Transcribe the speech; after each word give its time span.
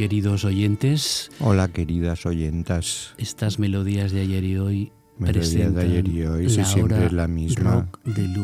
Queridos 0.00 0.46
oyentes. 0.46 1.30
Hola, 1.40 1.68
queridas 1.68 2.24
oyentas. 2.24 3.12
Estas 3.18 3.58
melodías 3.58 4.12
de 4.12 4.22
ayer 4.22 4.44
y 4.44 4.56
hoy 4.56 4.92
Melodías 5.18 5.74
de 5.74 5.82
ayer 5.82 6.08
y 6.08 6.22
hoy, 6.22 6.48
si 6.48 6.64
siempre 6.64 7.04
es 7.04 7.12
la 7.12 7.28
misma. 7.28 7.86
En 8.06 8.34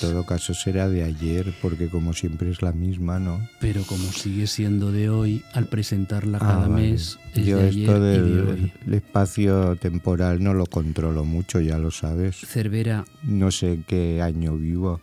todo 0.00 0.24
caso 0.24 0.54
será 0.54 0.88
de 0.88 1.02
ayer, 1.04 1.52
porque 1.60 1.88
como 1.90 2.14
siempre 2.14 2.48
es 2.50 2.62
la 2.62 2.72
misma, 2.72 3.18
¿no? 3.18 3.46
Pero 3.60 3.82
como 3.82 4.10
sigue 4.10 4.46
siendo 4.46 4.90
de 4.90 5.10
hoy, 5.10 5.42
al 5.52 5.66
presentarla 5.66 6.38
Ah, 6.38 6.46
cada 6.46 6.68
vale. 6.68 6.92
mes, 6.92 7.18
es 7.34 7.44
Yo 7.44 7.58
de 7.58 7.68
esto 7.68 7.94
ayer 7.94 7.98
y 7.98 8.00
de 8.00 8.22
del 8.38 8.48
hoy. 8.48 8.72
el 8.86 8.94
espacio 8.94 9.76
temporal 9.76 10.42
no 10.42 10.54
lo 10.54 10.64
controlo 10.64 11.26
mucho, 11.26 11.60
ya 11.60 11.76
lo 11.76 11.90
sabes. 11.90 12.36
Cervera 12.46 13.04
No 13.22 13.50
sé 13.50 13.80
qué 13.86 14.22
año 14.22 14.56
vivo. 14.56 15.02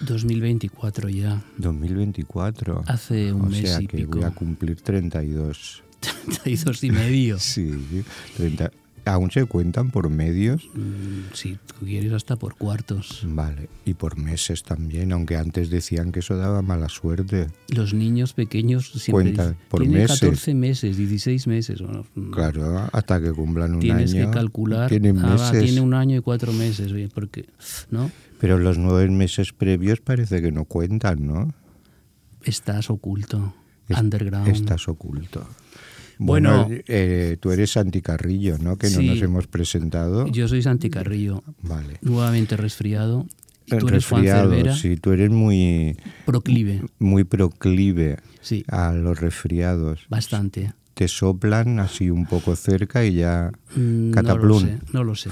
2024 0.00 1.08
ya. 1.08 1.42
2024. 1.58 2.84
Hace 2.86 3.32
un 3.32 3.42
o 3.42 3.46
mes 3.46 3.60
sea 3.68 3.82
y 3.82 3.86
que 3.86 3.98
pico. 3.98 4.18
voy 4.18 4.24
a 4.24 4.30
cumplir 4.30 4.80
32. 4.80 5.82
32 6.44 6.84
y 6.84 6.90
medio. 6.90 7.38
Sí, 7.38 7.72
30. 8.36 8.70
¿Aún 9.04 9.30
se 9.30 9.46
cuentan 9.46 9.90
por 9.90 10.10
medios? 10.10 10.68
Mm, 10.74 11.32
Si 11.32 11.54
tú 11.54 11.86
quieres, 11.86 12.12
hasta 12.12 12.36
por 12.36 12.56
cuartos. 12.56 13.22
Vale, 13.26 13.70
y 13.86 13.94
por 13.94 14.18
meses 14.18 14.64
también, 14.64 15.12
aunque 15.12 15.36
antes 15.36 15.70
decían 15.70 16.12
que 16.12 16.18
eso 16.20 16.36
daba 16.36 16.60
mala 16.60 16.90
suerte. 16.90 17.46
Los 17.68 17.94
niños 17.94 18.34
pequeños 18.34 18.90
siempre 18.92 19.32
Cuenta 19.34 19.56
por 19.70 19.80
tienen 19.80 20.02
meses. 20.02 20.20
14 20.20 20.54
meses, 20.54 20.96
16 20.98 21.46
meses. 21.46 21.80
Bueno, 21.80 22.04
mm, 22.16 22.30
Claro, 22.32 22.86
hasta 22.92 23.18
que 23.22 23.32
cumplan 23.32 23.74
un 23.74 23.80
Tienes 23.80 24.12
año. 24.12 24.26
que 24.26 24.30
calcular. 24.36 24.90
Tienen 24.90 25.18
ah, 25.20 25.36
va, 25.36 25.52
meses. 25.52 25.64
tiene 25.64 25.80
un 25.80 25.94
año 25.94 26.18
y 26.18 26.20
cuatro 26.20 26.52
meses, 26.52 26.92
porque, 27.14 27.46
¿no? 27.90 28.10
Pero 28.40 28.58
los 28.58 28.78
nueve 28.78 29.08
meses 29.10 29.52
previos 29.52 30.00
parece 30.00 30.40
que 30.40 30.52
no 30.52 30.64
cuentan, 30.64 31.26
¿no? 31.26 31.52
Estás 32.42 32.90
oculto. 32.90 33.54
Es- 33.88 33.98
underground. 33.98 34.48
Estás 34.48 34.88
oculto. 34.88 35.46
Bueno. 36.18 36.64
Bueno, 36.66 36.82
eh, 36.88 37.36
tú 37.40 37.52
eres 37.52 37.72
Santi 37.72 38.02
Carrillo, 38.02 38.58
¿no? 38.58 38.76
Que 38.76 38.90
no 38.90 39.02
nos 39.02 39.20
hemos 39.22 39.46
presentado. 39.46 40.26
Yo 40.28 40.48
soy 40.48 40.62
Santi 40.62 40.90
Carrillo, 40.90 41.42
Vale. 41.62 41.98
nuevamente 42.02 42.56
resfriado. 42.56 43.26
Y 43.66 43.76
tú 43.76 43.88
eres 43.88 44.06
Juan 44.06 44.22
Resfriado, 44.22 44.50
Cervera, 44.50 44.74
sí, 44.76 44.96
tú 44.96 45.12
eres 45.12 45.30
muy, 45.30 45.94
proclive. 46.24 46.82
muy 46.98 47.24
proclive 47.24 48.16
Sí, 48.40 48.64
a 48.66 48.92
los 48.94 49.20
resfriados. 49.20 50.06
bastante. 50.08 50.72
Te 50.94 51.06
soplan 51.06 51.78
así 51.78 52.08
un 52.10 52.24
poco 52.26 52.56
cerca 52.56 53.04
y 53.04 53.14
ya 53.16 53.52
Mm, 53.76 53.80
No 53.80 54.06
lo 54.08 54.12
cataplum. 54.14 54.60
sé, 54.62 54.78
no 54.92 55.04
lo 55.04 55.14
sé. 55.14 55.30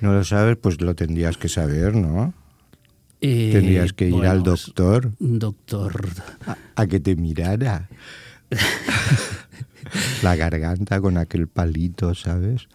¿No 0.00 0.12
lo 0.12 0.22
sabes? 0.24 0.56
Pues 0.56 0.80
lo 0.80 0.94
tendrías 0.94 1.36
que 1.36 1.48
saber, 1.48 1.94
¿no? 1.96 2.32
Eh, 3.24 3.50
Tendrías 3.52 3.92
que 3.92 4.06
ir 4.08 4.14
bueno, 4.14 4.30
al 4.30 4.42
doctor 4.42 5.12
Doctor. 5.20 6.08
a, 6.46 6.56
a 6.74 6.86
que 6.88 6.98
te 6.98 7.14
mirara. 7.16 7.88
la 10.22 10.36
garganta 10.36 11.00
con 11.00 11.16
aquel 11.16 11.46
palito, 11.48 12.14
¿sabes? 12.14 12.68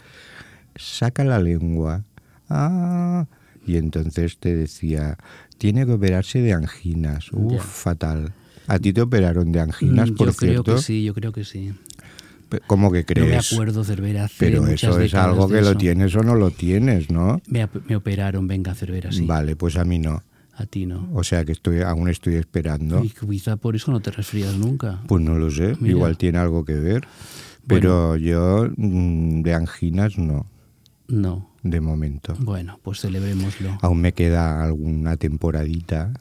Saca 0.76 1.24
la 1.24 1.40
lengua. 1.40 2.04
Ah, 2.50 3.26
y 3.66 3.78
entonces 3.78 4.38
te 4.38 4.56
decía, 4.56 5.18
tiene 5.58 5.86
que 5.86 5.94
operarse 5.94 6.40
de 6.42 6.54
anginas. 6.54 7.28
Uf, 7.34 7.62
fatal. 7.64 8.34
¿A 8.68 8.80
ti 8.80 8.94
te 8.94 9.02
operaron 9.02 9.52
de 9.52 9.60
anginas, 9.62 10.12
Mm, 10.12 10.16
por 10.16 10.28
yo 10.28 10.34
creo 10.34 10.52
cierto? 10.54 10.76
que 10.76 10.82
sí, 10.82 11.04
yo 11.04 11.14
creo 11.14 11.32
que 11.32 11.44
sí. 11.44 11.74
¿Cómo 12.68 12.92
que 12.92 13.00
No 13.00 13.06
crees? 13.06 13.28
me 13.28 13.38
acuerdo, 13.58 13.84
Cervera, 13.84 14.26
hace 14.26 14.36
Pero 14.40 14.66
eso 14.68 15.00
es 15.02 15.14
algo 15.14 15.50
que 15.50 15.62
lo 15.62 15.76
tienes 15.76 16.16
o 16.16 16.24
no 16.24 16.36
lo 16.36 16.52
tienes, 16.52 17.10
¿no? 17.12 17.42
Me, 17.48 17.68
me 17.88 17.96
operaron, 17.98 18.48
venga, 18.48 18.74
Cervera, 18.74 19.12
sí. 19.12 19.26
Vale, 19.26 19.58
pues 19.58 19.76
a 19.76 19.84
mí 19.84 20.00
no. 20.00 20.24
A 20.60 20.66
ti 20.66 20.86
no. 20.88 21.08
O 21.14 21.24
sea 21.24 21.46
que 21.46 21.52
estoy, 21.52 21.82
aún 21.82 22.10
estoy 22.10 22.34
esperando. 22.36 23.04
Y 23.04 23.10
quizá 23.10 23.58
por 23.58 23.76
eso 23.76 23.92
no 23.92 24.00
te 24.00 24.10
resfrías 24.12 24.56
nunca. 24.56 25.02
Pues 25.08 25.22
no 25.24 25.38
lo 25.38 25.52
sé, 25.52 25.76
Mira. 25.80 25.92
igual 25.96 26.18
tiene 26.18 26.40
algo 26.40 26.66
que 26.66 26.74
ver. 26.74 27.08
Pero 27.68 28.16
yo 28.16 28.68
mm, 28.76 29.42
de 29.44 29.54
anginas 29.54 30.18
no, 30.18 30.48
No. 31.08 31.52
de 31.64 31.80
momento. 31.80 32.34
Bueno, 32.40 32.80
pues 32.82 33.02
celebrémoslo. 33.02 33.78
Aún 33.82 34.02
me 34.02 34.14
queda 34.14 34.64
alguna 34.64 35.16
temporadita. 35.18 36.12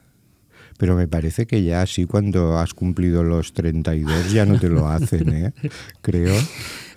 Pero 0.77 0.95
me 0.95 1.07
parece 1.07 1.47
que 1.47 1.63
ya 1.63 1.81
así 1.81 2.05
cuando 2.05 2.59
has 2.59 2.75
cumplido 2.75 3.23
los 3.23 3.53
32 3.53 4.31
ya 4.31 4.45
no 4.45 4.59
te 4.59 4.69
lo 4.69 4.87
hacen, 4.87 5.29
¿eh? 5.33 5.53
Creo. 6.01 6.35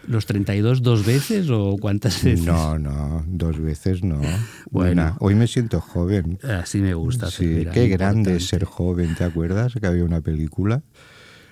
¿Los 0.06 0.26
32 0.26 0.82
dos 0.82 1.04
veces 1.04 1.48
o 1.50 1.76
cuántas 1.80 2.22
veces? 2.24 2.44
No, 2.46 2.78
no, 2.78 3.24
dos 3.28 3.58
veces 3.60 4.02
no. 4.02 4.20
Bueno. 4.70 5.16
Hoy 5.20 5.34
me 5.34 5.46
siento 5.46 5.80
joven. 5.80 6.38
Así 6.42 6.78
me 6.78 6.94
gusta. 6.94 7.30
Sí, 7.30 7.44
Cervera, 7.46 7.72
qué 7.72 7.88
grande 7.88 8.36
es 8.36 8.46
ser 8.46 8.64
joven, 8.64 9.14
¿te 9.14 9.24
acuerdas? 9.24 9.74
Que 9.80 9.86
había 9.86 10.04
una 10.04 10.20
película 10.20 10.82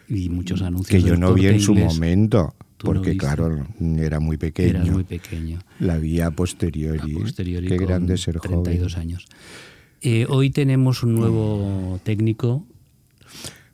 Y 0.09 0.29
muchos 0.31 0.63
anuncios. 0.63 1.03
que 1.03 1.07
yo 1.09 1.17
no 1.17 1.35
vi 1.35 1.47
en 1.47 1.53
Corte 1.53 1.65
su 1.65 1.73
Inglés. 1.73 1.95
momento, 1.95 2.55
no 2.59 2.75
porque 2.79 3.17
claro, 3.17 3.67
era 3.99 4.19
muy 4.21 4.37
pequeño. 4.39 4.71
Eras 4.71 4.91
muy 4.91 5.05
pequeño. 5.05 5.59
La 5.81 5.99
vi 5.99 6.21
a 6.21 6.31
posteriori. 6.31 7.17
A 7.17 7.19
posteriori 7.21 7.69
Qué 7.69 7.77
grande 7.77 8.17
ser 8.17 8.41
32 8.41 8.93
joven. 8.95 9.09
años. 9.09 9.27
Eh, 10.01 10.27
hoy 10.29 10.51
tenemos 10.51 11.03
un 11.03 11.15
nuevo 11.15 12.01
técnico 12.05 12.65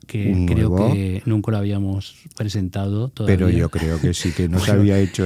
que 0.05 0.31
¿Un 0.31 0.45
creo 0.47 0.69
nuevo? 0.69 0.93
que 0.93 1.21
nunca 1.25 1.51
lo 1.51 1.57
habíamos 1.57 2.15
presentado 2.37 3.09
todavía. 3.09 3.37
Pero 3.37 3.49
yo 3.49 3.69
creo 3.69 3.99
que 3.99 4.13
sí 4.13 4.31
que 4.31 4.47
nos 4.49 4.61
Bueno, 4.67 4.81
había 4.81 4.99
hecho, 4.99 5.23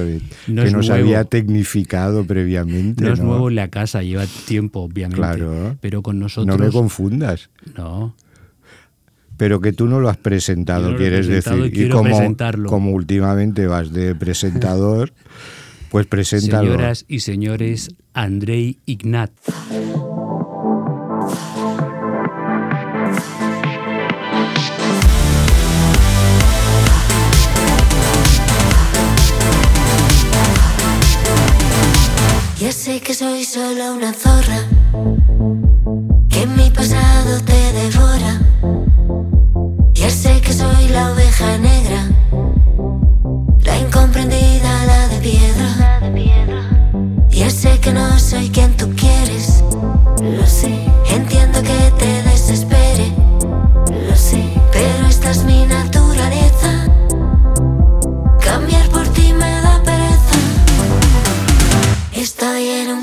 no 0.48 0.64
que 0.64 0.70
nos 0.70 0.88
nuevo. 0.88 0.92
había 1.04 1.24
tecnificado 1.24 2.24
previamente. 2.24 3.04
No 3.04 3.12
es 3.12 3.20
nuevo 3.20 3.48
en 3.48 3.56
la 3.56 3.68
casa, 3.68 4.02
lleva 4.02 4.24
tiempo, 4.46 4.80
obviamente. 4.80 5.16
Claro. 5.16 5.76
Pero 5.80 6.02
con 6.02 6.18
No 6.18 6.24
nosotros. 6.24 6.58
me 6.58 6.70
confundas. 6.70 7.50
No, 7.76 8.14
Pero 9.36 9.60
que 9.60 9.72
tú 9.72 9.86
no 9.86 10.00
lo 10.00 10.08
has 10.08 10.16
presentado, 10.18 10.84
no 10.86 10.90
lo 10.92 10.96
quieres 10.98 11.26
presentado 11.26 11.56
decir. 11.62 11.72
y 11.72 11.76
quiero 11.78 11.96
como, 11.96 12.10
presentarlo. 12.16 12.68
como 12.68 12.90
últimamente 12.92 13.66
vas 13.66 13.92
de 13.92 14.14
presentador, 14.14 15.12
pues 15.90 16.06
preséntalo. 16.06 16.70
señoras 16.70 17.04
y 17.08 17.20
señores, 17.20 17.88
Andrei 18.12 18.78
Ignat. 18.86 19.30
Ya 32.70 32.76
sé 32.76 33.00
que 33.00 33.14
soy 33.14 33.44
solo 33.44 33.94
una 33.94 34.12
zorra, 34.12 34.60
que 36.28 36.46
mi 36.46 36.70
pasado 36.70 37.42
te 37.42 37.72
devora. 37.72 38.40
Ya 39.92 40.08
sé 40.08 40.40
que 40.40 40.52
soy 40.52 40.86
la 40.90 41.10
oveja 41.10 41.58
negra, 41.58 42.08
la 43.64 43.76
incomprendida, 43.76 44.86
la 44.86 45.08
de 45.08 45.18
piedra. 45.18 46.00
Ya 47.30 47.50
sé 47.50 47.80
que 47.80 47.90
no 47.90 48.16
soy 48.20 48.48
quien 48.50 48.76
tú 48.76 48.88
quieres, 48.94 49.64
lo 50.20 50.46
sé. 50.46 50.79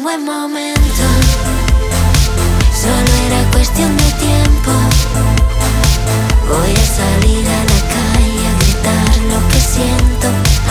Buen 0.07 0.23
momento. 0.23 1.05
Solo 2.81 3.11
era 3.27 3.51
cuestión 3.51 3.91
de 3.97 4.09
tiempo. 4.27 4.71
Voy 6.47 6.71
a 6.83 6.87
salir 6.99 7.45
a 7.45 7.61
la 7.71 7.81
calle 7.95 8.43
a 8.51 8.53
gritar 8.61 9.13
lo 9.31 9.39
que 9.49 9.59
siento 9.59 10.27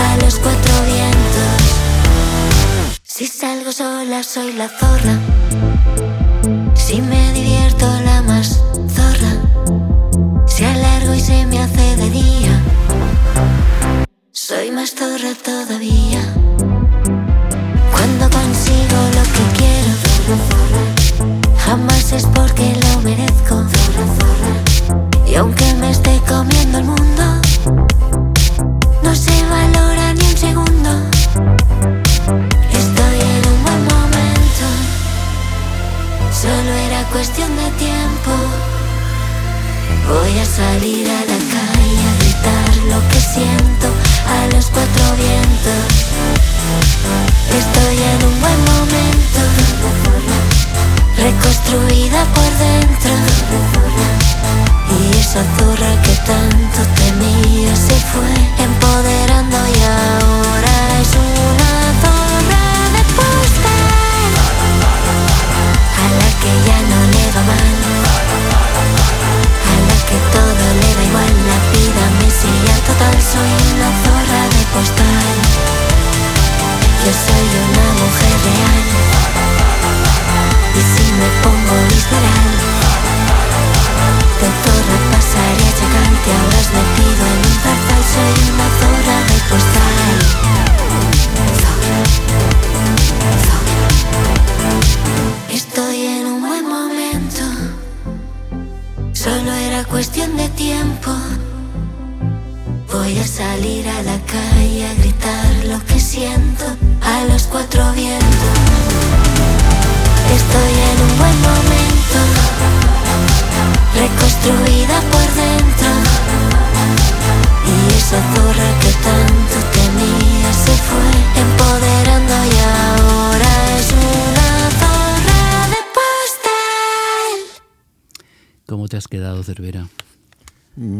a 0.06 0.24
los 0.24 0.36
cuatro 0.36 0.72
vientos. 0.86 1.60
Si 3.02 3.26
salgo 3.26 3.72
sola 3.72 4.22
soy 4.22 4.54
la 4.54 4.70
zorra. 4.70 5.18
Si 6.74 7.02
me 7.02 7.32
divierto 7.34 7.86
la 8.06 8.22
más 8.22 8.62
zorra. 8.96 9.32
Si 10.46 10.64
alargo 10.64 11.12
y 11.12 11.20
se 11.20 11.44
me 11.44 11.58
hace 11.58 11.96
de 11.96 12.08
día. 12.08 12.54
Soy 14.32 14.70
más 14.70 14.94
zorra 14.94 15.34
todavía. 15.44 16.45
Quiero, 19.56 19.92
jamás 21.58 22.12
es 22.12 22.24
porque 22.34 22.74
lo 22.82 23.02
merezco. 23.02 23.62
Y 25.26 25.34
aunque 25.34 25.74
me 25.74 25.90
esté 25.90 26.20
comiendo 26.28 26.78
el 26.78 26.84
mundo, 26.84 27.24
no 29.02 29.14
se 29.14 29.32
valora 29.48 30.14
ni 30.14 30.24
un 30.24 30.36
segundo. 30.36 30.90
Estoy 32.72 33.18
en 33.20 33.42
un 33.52 33.62
buen 33.64 33.82
momento, 33.84 34.66
solo 36.32 36.70
era 36.86 37.02
cuestión 37.12 37.54
de 37.56 37.70
tiempo. 37.78 38.32
Voy 40.08 40.38
a 40.38 40.44
salir 40.44 41.08
a 41.10 41.20
la 41.20 41.38
calle 41.52 42.25
lo 42.88 43.00
que 43.08 43.20
siento 43.20 43.88
a 44.28 44.46
los 44.54 44.66
cuatro 44.66 45.04
vientos. 45.16 45.86
Estoy 47.50 47.96
en 48.12 48.24
un 48.28 48.40
buen 48.40 48.60
momento, 48.72 49.40
reconstruida 51.16 52.24
por 52.34 52.50
dentro. 52.58 53.10
Y 54.98 55.18
esa 55.18 55.42
zorra 55.56 56.02
que 56.02 56.14
tanto 56.26 56.45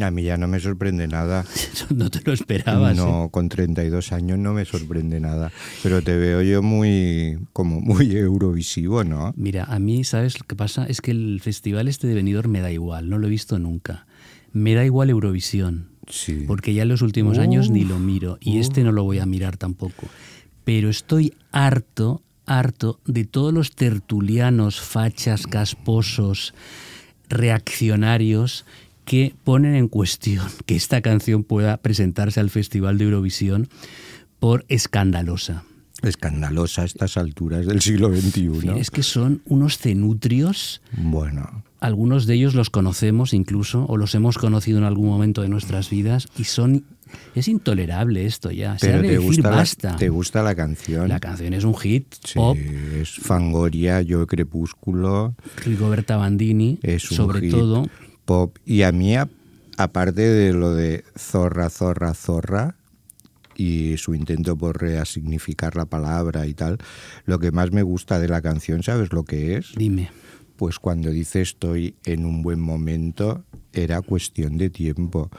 A 0.06 0.10
mí 0.10 0.22
ya 0.22 0.36
no 0.36 0.46
me 0.48 0.60
sorprende 0.60 1.08
nada. 1.08 1.44
no 1.94 2.10
te 2.10 2.20
lo 2.24 2.32
esperabas. 2.32 2.96
No, 2.96 3.24
¿eh? 3.26 3.28
con 3.30 3.48
32 3.48 4.12
años 4.12 4.38
no 4.38 4.52
me 4.52 4.64
sorprende 4.64 5.20
nada. 5.20 5.52
Pero 5.82 6.02
te 6.02 6.16
veo 6.16 6.42
yo 6.42 6.62
muy, 6.62 7.38
como 7.52 7.80
muy 7.80 8.16
eurovisivo, 8.16 9.04
¿no? 9.04 9.34
Mira, 9.36 9.64
a 9.64 9.78
mí, 9.78 10.04
¿sabes 10.04 10.38
lo 10.38 10.46
que 10.46 10.54
pasa? 10.56 10.86
Es 10.86 11.00
que 11.00 11.10
el 11.10 11.40
festival 11.42 11.88
este 11.88 12.06
de 12.06 12.14
Benidorm 12.14 12.50
me 12.50 12.60
da 12.60 12.70
igual, 12.70 13.08
no 13.10 13.18
lo 13.18 13.26
he 13.26 13.30
visto 13.30 13.58
nunca. 13.58 14.06
Me 14.52 14.74
da 14.74 14.84
igual 14.84 15.10
Eurovisión, 15.10 15.88
Sí. 16.08 16.44
porque 16.46 16.72
ya 16.72 16.84
en 16.84 16.88
los 16.88 17.02
últimos 17.02 17.38
años 17.38 17.68
ni 17.70 17.84
lo 17.84 17.98
miro, 17.98 18.38
y 18.40 18.58
este 18.58 18.84
no 18.84 18.92
lo 18.92 19.02
voy 19.04 19.18
a 19.18 19.26
mirar 19.26 19.56
tampoco. 19.56 20.06
Pero 20.64 20.88
estoy 20.88 21.34
harto, 21.52 22.22
harto 22.46 23.00
de 23.04 23.24
todos 23.24 23.52
los 23.52 23.72
tertulianos, 23.74 24.80
fachas, 24.80 25.46
casposos, 25.46 26.54
reaccionarios 27.28 28.64
que 29.06 29.34
ponen 29.44 29.74
en 29.76 29.88
cuestión 29.88 30.46
que 30.66 30.76
esta 30.76 31.00
canción 31.00 31.44
pueda 31.44 31.78
presentarse 31.78 32.40
al 32.40 32.50
Festival 32.50 32.98
de 32.98 33.04
Eurovisión 33.04 33.68
por 34.38 34.66
escandalosa. 34.68 35.64
Escandalosa 36.02 36.82
a 36.82 36.84
estas 36.84 37.16
alturas 37.16 37.64
del 37.64 37.80
siglo 37.80 38.14
XXI. 38.14 38.78
Es 38.78 38.90
que 38.90 39.02
son 39.02 39.40
unos 39.46 39.78
cenutrios 39.78 40.82
Bueno, 40.98 41.64
algunos 41.80 42.26
de 42.26 42.34
ellos 42.34 42.54
los 42.54 42.68
conocemos 42.68 43.32
incluso 43.32 43.86
o 43.86 43.96
los 43.96 44.14
hemos 44.14 44.36
conocido 44.36 44.76
en 44.78 44.84
algún 44.84 45.08
momento 45.08 45.40
de 45.40 45.48
nuestras 45.48 45.88
vidas 45.88 46.28
y 46.36 46.44
son 46.44 46.84
es 47.36 47.46
intolerable 47.48 48.26
esto 48.26 48.50
ya. 48.50 48.76
Se 48.78 48.88
pero 48.88 49.00
te 49.02 49.08
decir 49.08 49.20
gusta, 49.24 49.50
la, 49.50 49.56
basta. 49.56 49.96
te 49.96 50.08
gusta 50.08 50.42
la 50.42 50.54
canción. 50.56 51.08
La 51.08 51.20
canción 51.20 51.54
es 51.54 51.62
un 51.64 51.76
hit 51.76 52.12
Sí, 52.24 52.34
pop. 52.34 52.58
es 52.58 53.10
Fangoria, 53.14 54.02
Yo 54.02 54.26
Crepúsculo, 54.26 55.34
Rigoberta 55.64 56.16
Bandini, 56.16 56.78
es 56.82 57.08
un 57.12 57.16
sobre 57.16 57.40
hit 57.42 57.50
todo. 57.52 57.88
Pop. 58.26 58.58
Y 58.66 58.82
a 58.82 58.92
mí, 58.92 59.16
a- 59.16 59.30
aparte 59.78 60.20
de 60.20 60.52
lo 60.52 60.74
de 60.74 61.04
zorra, 61.16 61.70
zorra, 61.70 62.12
zorra, 62.12 62.76
y 63.56 63.96
su 63.96 64.14
intento 64.14 64.54
por 64.56 64.78
reasignificar 64.82 65.76
la 65.76 65.86
palabra 65.86 66.46
y 66.46 66.52
tal, 66.52 66.76
lo 67.24 67.38
que 67.38 67.52
más 67.52 67.72
me 67.72 67.82
gusta 67.82 68.18
de 68.18 68.28
la 68.28 68.42
canción, 68.42 68.82
¿sabes 68.82 69.14
lo 69.14 69.24
que 69.24 69.56
es? 69.56 69.72
Dime. 69.74 70.10
Pues 70.56 70.78
cuando 70.78 71.10
dice 71.10 71.40
estoy 71.40 71.94
en 72.04 72.26
un 72.26 72.42
buen 72.42 72.60
momento, 72.60 73.44
era 73.72 74.02
cuestión 74.02 74.58
de 74.58 74.68
tiempo, 74.68 75.30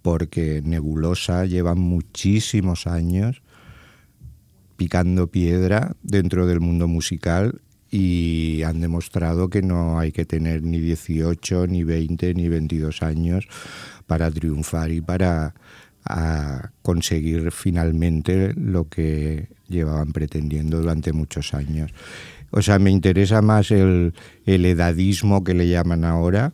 porque 0.00 0.62
Nebulosa 0.64 1.44
lleva 1.44 1.74
muchísimos 1.74 2.86
años 2.86 3.42
picando 4.76 5.26
piedra 5.26 5.96
dentro 6.02 6.46
del 6.46 6.60
mundo 6.60 6.88
musical 6.88 7.60
y 7.98 8.62
han 8.62 8.82
demostrado 8.82 9.48
que 9.48 9.62
no 9.62 9.98
hay 9.98 10.12
que 10.12 10.26
tener 10.26 10.62
ni 10.62 10.78
18, 10.80 11.66
ni 11.66 11.82
20, 11.82 12.34
ni 12.34 12.46
22 12.46 13.02
años 13.02 13.48
para 14.06 14.30
triunfar 14.30 14.90
y 14.90 15.00
para 15.00 15.54
conseguir 16.82 17.50
finalmente 17.52 18.52
lo 18.54 18.86
que 18.88 19.48
llevaban 19.66 20.12
pretendiendo 20.12 20.80
durante 20.80 21.14
muchos 21.14 21.54
años. 21.54 21.90
O 22.50 22.60
sea, 22.60 22.78
me 22.78 22.90
interesa 22.90 23.40
más 23.40 23.70
el, 23.70 24.12
edadismo 24.44 25.42
que 25.42 25.54
le 25.54 25.66
llaman 25.66 26.04
ahora 26.04 26.52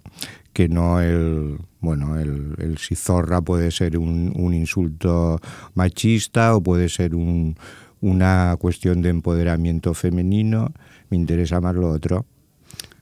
que 0.53 0.69
no 0.69 1.01
el, 1.01 1.59
bueno, 1.81 2.21
el, 2.21 2.55
el 2.59 2.79
si 2.79 2.95
zorra 2.95 3.41
puede 3.41 3.71
ser 3.73 3.99
un, 3.99 4.33
un 4.37 4.55
insulto 4.55 5.41
machista 5.75 6.55
o 6.55 6.63
puede 6.63 6.89
ser 6.89 7.15
un, 7.15 7.57
una 8.03 8.57
cuestión 8.59 9.01
de 9.01 9.09
empoderamiento 9.09 9.95
femenino. 9.95 10.73
Me 11.12 11.16
interesa 11.16 11.61
más 11.61 11.75
lo 11.75 11.90
otro. 11.90 12.25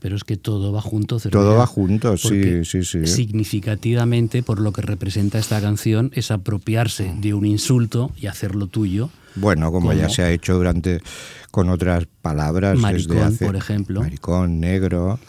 Pero 0.01 0.17
es 0.17 0.25
que 0.25 0.35
todo 0.35 0.73
va 0.73 0.81
junto. 0.81 1.17
Cervera, 1.17 1.41
Todo 1.41 1.55
va 1.55 1.65
junto, 1.65 2.17
sí, 2.17 2.65
sí, 2.65 2.83
sí. 2.83 3.07
Significativamente, 3.07 4.43
por 4.43 4.59
lo 4.59 4.73
que 4.73 4.81
representa 4.81 5.39
esta 5.39 5.61
canción, 5.61 6.11
es 6.13 6.29
apropiarse 6.29 7.13
de 7.21 7.33
un 7.33 7.45
insulto 7.45 8.11
y 8.17 8.27
hacerlo 8.27 8.67
tuyo. 8.67 9.09
Bueno, 9.35 9.71
como, 9.71 9.93
ya 9.93 10.01
como- 10.03 10.13
se 10.13 10.23
ha 10.23 10.31
hecho 10.31 10.55
durante 10.55 10.99
con 11.51 11.69
otras 11.69 12.05
palabras 12.21 12.77
Maricón, 12.79 13.07
desde 13.15 13.21
hace 13.23 13.45
por 13.45 13.55
ejemplo. 13.55 14.01
maricón, 14.01 14.59
negro, 14.59 15.19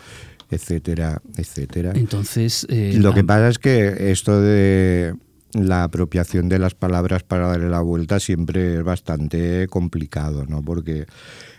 etcétera, 0.51 1.23
etcétera. 1.37 1.93
Entonces, 1.95 2.67
eh, 2.69 2.95
Lo 2.99 3.15
que 3.15 3.23
pasa 3.23 3.49
es 3.49 3.59
que 3.61 4.11
esto 4.11 4.41
de 4.41 5.15
la 5.53 5.85
apropiación 5.85 6.49
de 6.49 6.59
las 6.59 6.75
palabras 6.75 7.23
para 7.23 7.47
darle 7.47 7.69
la 7.69 7.81
vuelta 7.81 8.19
siempre 8.19 8.75
es 8.79 8.83
bastante 8.83 9.69
complicado, 9.69 10.47
¿no? 10.47 10.63
Porque 10.63 11.07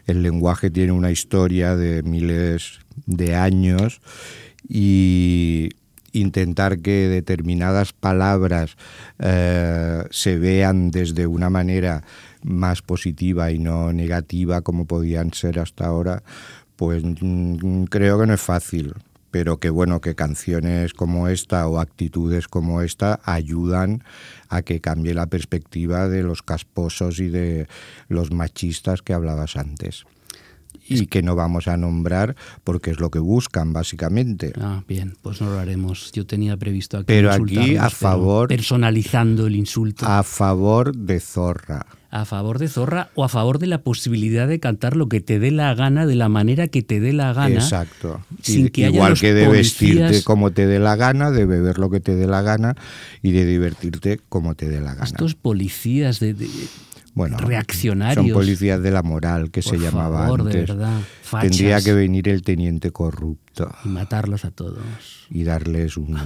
el 0.05 0.23
lenguaje 0.23 0.69
tiene 0.69 0.91
una 0.91 1.11
historia 1.11 1.75
de 1.75 2.03
miles 2.03 2.79
de 3.05 3.35
años 3.35 4.01
y 4.67 5.69
intentar 6.11 6.79
que 6.79 7.07
determinadas 7.07 7.93
palabras 7.93 8.77
eh, 9.19 10.03
se 10.11 10.37
vean 10.37 10.91
desde 10.91 11.27
una 11.27 11.49
manera 11.49 12.03
más 12.43 12.81
positiva 12.81 13.51
y 13.51 13.59
no 13.59 13.93
negativa 13.93 14.61
como 14.61 14.85
podían 14.85 15.33
ser 15.33 15.59
hasta 15.59 15.85
ahora, 15.85 16.23
pues 16.75 17.03
mm, 17.03 17.85
creo 17.85 18.19
que 18.19 18.27
no 18.27 18.33
es 18.33 18.41
fácil 18.41 18.93
pero 19.33 19.57
que 19.57 19.71
bueno, 19.71 19.99
que 19.99 20.13
canciones 20.13 20.93
como 20.93 21.27
esta 21.27 21.67
o 21.67 21.79
actitudes 21.79 22.47
como 22.47 22.83
esta 22.83 23.19
ayudan 23.25 24.03
a 24.47 24.61
que 24.61 24.79
cambie 24.79 25.15
la 25.15 25.25
perspectiva 25.25 26.07
de 26.07 26.21
los 26.21 26.43
casposos 26.43 27.19
y 27.19 27.29
de 27.29 27.67
los 28.09 28.31
machistas 28.31 29.01
que 29.01 29.13
hablabas 29.13 29.57
antes. 29.57 30.05
y 30.87 31.05
que 31.07 31.23
no 31.23 31.33
vamos 31.35 31.67
a 31.69 31.77
nombrar 31.77 32.35
porque 32.63 32.91
es 32.91 32.99
lo 32.99 33.09
que 33.09 33.17
buscan 33.19 33.71
básicamente. 33.73 34.51
Ah, 34.59 34.83
bien, 34.87 35.15
pues 35.21 35.39
no 35.41 35.49
lo 35.49 35.57
haremos. 35.57 36.11
Yo 36.11 36.27
tenía 36.27 36.57
previsto 36.57 36.97
aquí 36.97 37.05
Pero 37.07 37.31
aquí 37.31 37.77
a 37.77 37.89
favor- 37.89 38.49
personalizando 38.49 39.47
el 39.47 39.55
insulto 39.55 40.05
A 40.05 40.21
favor 40.23 40.93
de 40.95 41.19
Zorra. 41.21 41.85
A 42.15 42.25
favor 42.25 42.59
de 42.59 42.67
Zorra 42.67 43.09
o 43.15 43.23
a 43.23 43.27
favor 43.29 43.57
de 43.57 43.65
la 43.65 43.79
posibilidad 43.81 44.47
de 44.47 44.59
cantar 44.59 44.95
lo 44.95 45.09
que 45.09 45.19
te 45.19 45.39
dé 45.39 45.49
la 45.49 45.73
gana 45.73 46.05
de 46.05 46.13
la 46.15 46.29
manera 46.29 46.67
que 46.67 46.83
te 46.83 46.99
dé 46.99 47.11
la 47.11 47.33
gana. 47.33 47.55
Exacto. 47.55 48.21
sin 48.43 48.67
Y- 48.67 48.69
que 48.69 48.85
haya 48.85 48.95
Igual 48.95 49.09
los 49.13 49.21
que 49.21 49.33
de 49.33 49.47
vestirte 49.47 50.23
como 50.23 50.51
te 50.51 50.67
dé 50.67 50.77
la 50.77 50.95
gana, 50.95 51.31
de 51.31 51.45
beber 51.47 51.79
lo 51.79 51.89
que 51.89 51.99
te 51.99 52.15
dé 52.15 52.27
la 52.27 52.43
gana 52.43 52.75
y 53.23 53.31
de 53.31 53.45
divertirte 53.45 54.19
como 54.29 54.53
te 54.53 54.69
dé 54.69 54.79
la 54.79 54.93
gana. 54.93 55.05
Estos 55.05 55.33
policías 55.33 56.19
de, 56.19 56.35
de- 56.35 56.47
bueno, 57.15 57.37
reaccionarios. 57.37 58.23
Son 58.25 58.33
policías 58.33 58.81
de 58.83 58.91
la 58.91 59.01
moral 59.01 59.49
que 59.49 59.61
Por 59.63 59.73
se 59.73 59.79
llamaba 59.79 60.19
favor, 60.23 60.43
de 60.43 60.51
antes. 60.59 60.67
verdad, 60.75 60.99
fachas. 61.23 61.49
Tendría 61.49 61.81
que 61.81 61.93
venir 61.93 62.29
el 62.29 62.43
teniente 62.43 62.91
corrupto 62.91 63.71
y 63.85 63.87
matarlos 63.89 64.45
a 64.45 64.51
todos. 64.51 64.83
y 65.31 65.43
darles 65.45 65.97
un, 65.97 66.17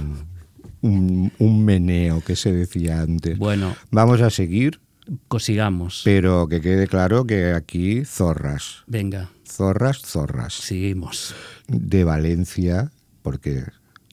un, 0.82 1.32
un 1.38 1.64
meneo 1.64 2.20
que 2.22 2.36
se 2.36 2.52
decía 2.52 3.00
antes. 3.00 3.38
Bueno, 3.38 3.74
Vamos 3.90 4.20
a 4.20 4.30
seguir, 4.30 4.80
cosigamos. 5.28 6.02
pero 6.04 6.48
que 6.48 6.60
quede 6.60 6.86
claro 6.86 7.24
que 7.24 7.52
aquí 7.52 8.04
zorras, 8.04 8.84
Venga, 8.86 9.30
zorras, 9.46 9.98
zorras. 10.02 10.54
seguimos. 10.54 11.34
de 11.66 12.04
Valencia, 12.04 12.90
porque 13.22 13.64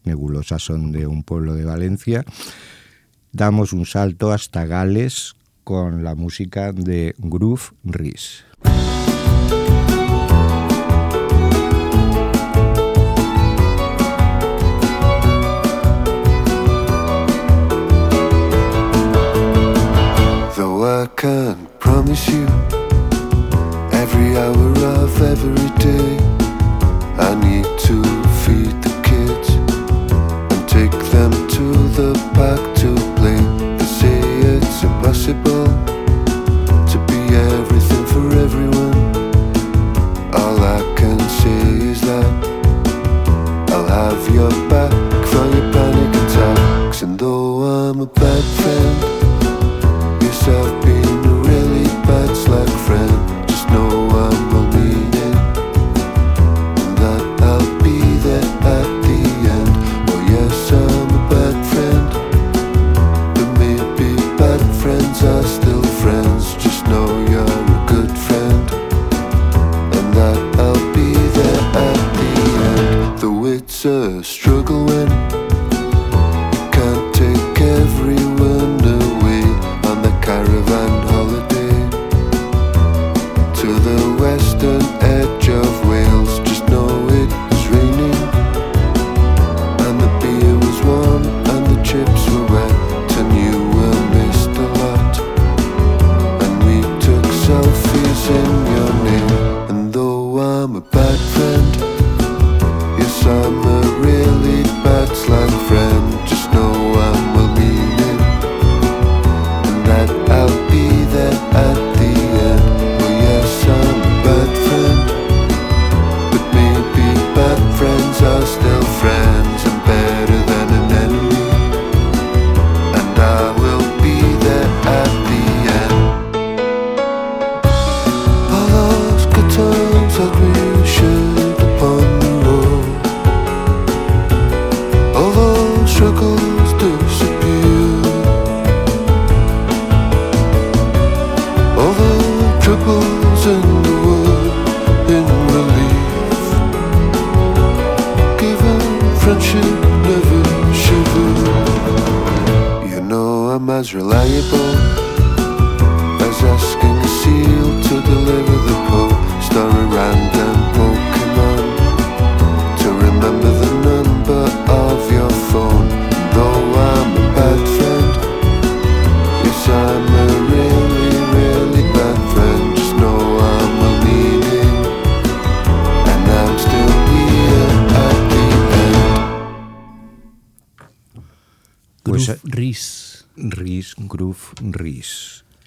nebulosas 0.04 0.64
son 0.64 0.92
de 0.92 1.08
un 1.08 1.24
pueblo 1.24 1.54
de 1.54 1.66
Valencia, 1.66 2.24
damos 3.32 3.74
un 3.74 3.86
salto 3.86 4.32
hasta 4.32 4.66
Gales 4.66 5.36
con 5.64 6.04
la 6.04 6.16
música 6.16 6.72
de 6.72 7.16
Groove 7.18 7.72
Riz. 7.84 8.44
I 21.06 21.08
can't 21.10 21.80
promise 21.80 22.28
you 22.30 22.48
every 23.94 24.36
hour 24.42 24.72
of 25.04 25.22
every 25.22 25.70
day, 25.78 26.18
I 27.30 27.36
need 27.46 27.68
to 27.86 28.02
feed 28.42 28.74
the 28.82 28.94
kids 29.10 29.50
and 30.52 30.68
take 30.68 30.98
them 31.14 31.32
to 31.58 31.66
the 31.98 32.12
park 32.34 32.60
to 32.82 32.96
play. 33.18 33.38
They 33.78 33.86
say 33.86 34.20
it's 34.54 34.82
impossible 34.82 35.68
to 36.92 36.98
be 37.10 37.20
everything 37.54 38.06
for 38.08 38.26
everyone. 38.46 38.98
All 40.34 40.58
I 40.60 40.82
can 40.98 41.20
say 41.20 41.62
is 41.92 42.02
that 42.02 42.26
I'll 43.70 43.86
have 43.86 44.34
your 44.34 44.50
back 44.70 44.92
for 45.28 45.46
your 45.54 45.72
panic 45.72 46.16
attacks, 46.24 47.04
and 47.04 47.20
though 47.20 47.62
I'm 47.62 48.00
a 48.00 48.08
bad 48.08 48.44
friend 48.58 49.25
yourself 50.46 50.86
be 50.86 51.15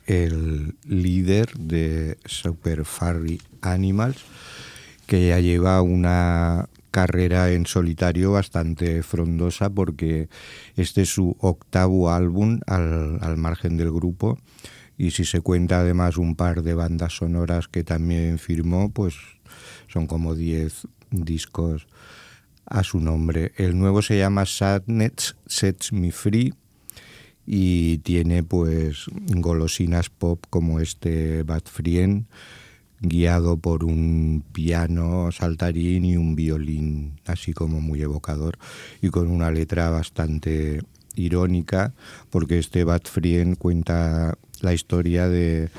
el 0.09 0.75
líder 0.87 1.53
de 1.59 2.17
Super 2.25 2.87
Furry 2.87 3.41
Animals, 3.61 4.25
que 5.07 5.29
ya 5.29 5.39
lleva 5.39 5.83
una 5.83 6.69
carrera 6.91 7.53
en 7.53 7.67
solitario 7.67 8.33
bastante 8.33 9.03
frondosa 9.03 9.69
porque 9.69 10.31
este 10.77 11.03
es 11.03 11.11
su 11.11 11.37
octavo 11.41 12.11
álbum 12.11 12.61
al, 12.67 13.19
al 13.21 13.37
margen 13.37 13.77
del 13.77 13.93
grupo 13.93 14.39
y 14.97 15.11
si 15.11 15.27
se 15.27 15.43
cuenta 15.43 15.81
además 15.81 16.17
un 16.17 16.35
par 16.35 16.63
de 16.63 16.73
bandas 16.73 17.19
sonoras 17.19 17.69
que 17.69 17.85
también 17.85 18.39
firmó, 18.39 18.91
pues 18.91 19.15
son 19.89 20.07
como 20.07 20.35
10 20.35 20.89
discos 21.11 21.87
a 22.65 22.83
su 22.83 22.99
nombre. 22.99 23.53
El 23.57 23.79
nuevo 23.79 24.01
se 24.01 24.19
llama 24.19 24.47
Sadness 24.47 25.37
Sets 25.47 25.93
Me 25.93 26.13
Free 26.13 26.55
y 27.51 27.99
tiene 27.99 28.43
pues 28.43 29.07
golosinas 29.27 30.11
pop 30.11 30.45
como 30.51 30.81
este 30.81 31.45
Bad 31.45 31.63
Frien 31.65 32.27
guiado 33.01 33.57
por 33.57 33.85
un 33.85 34.45
piano 34.53 35.33
saltarín 35.33 36.05
y 36.05 36.19
un 36.19 36.37
violín 36.37 37.19
así 37.25 37.55
como 37.55 37.81
muy 37.81 38.03
evocador 38.03 38.59
y 39.01 39.09
con 39.09 39.31
una 39.31 39.51
letra 39.51 39.89
bastante 39.89 40.83
irónica 41.15 41.95
porque 42.29 42.59
este 42.59 42.85
Bad 42.85 43.05
Frien 43.05 43.55
cuenta 43.55 44.37
la 44.61 44.75
historia 44.75 45.27
de 45.27 45.71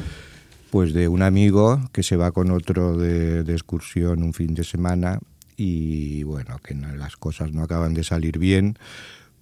pues 0.72 0.92
de 0.94 1.08
un 1.08 1.22
amigo 1.22 1.88
que 1.92 2.02
se 2.02 2.16
va 2.16 2.32
con 2.32 2.50
otro 2.50 2.98
de, 2.98 3.42
excursión 3.42 4.24
un 4.24 4.34
fin 4.34 4.56
de 4.56 4.64
semana 4.64 5.20
y 5.56 6.24
bueno 6.24 6.58
que 6.64 6.74
las 6.74 7.16
cosas 7.16 7.52
no 7.52 7.62
acaban 7.62 7.94
de 7.94 8.04
salir 8.04 8.40
bien 8.40 8.76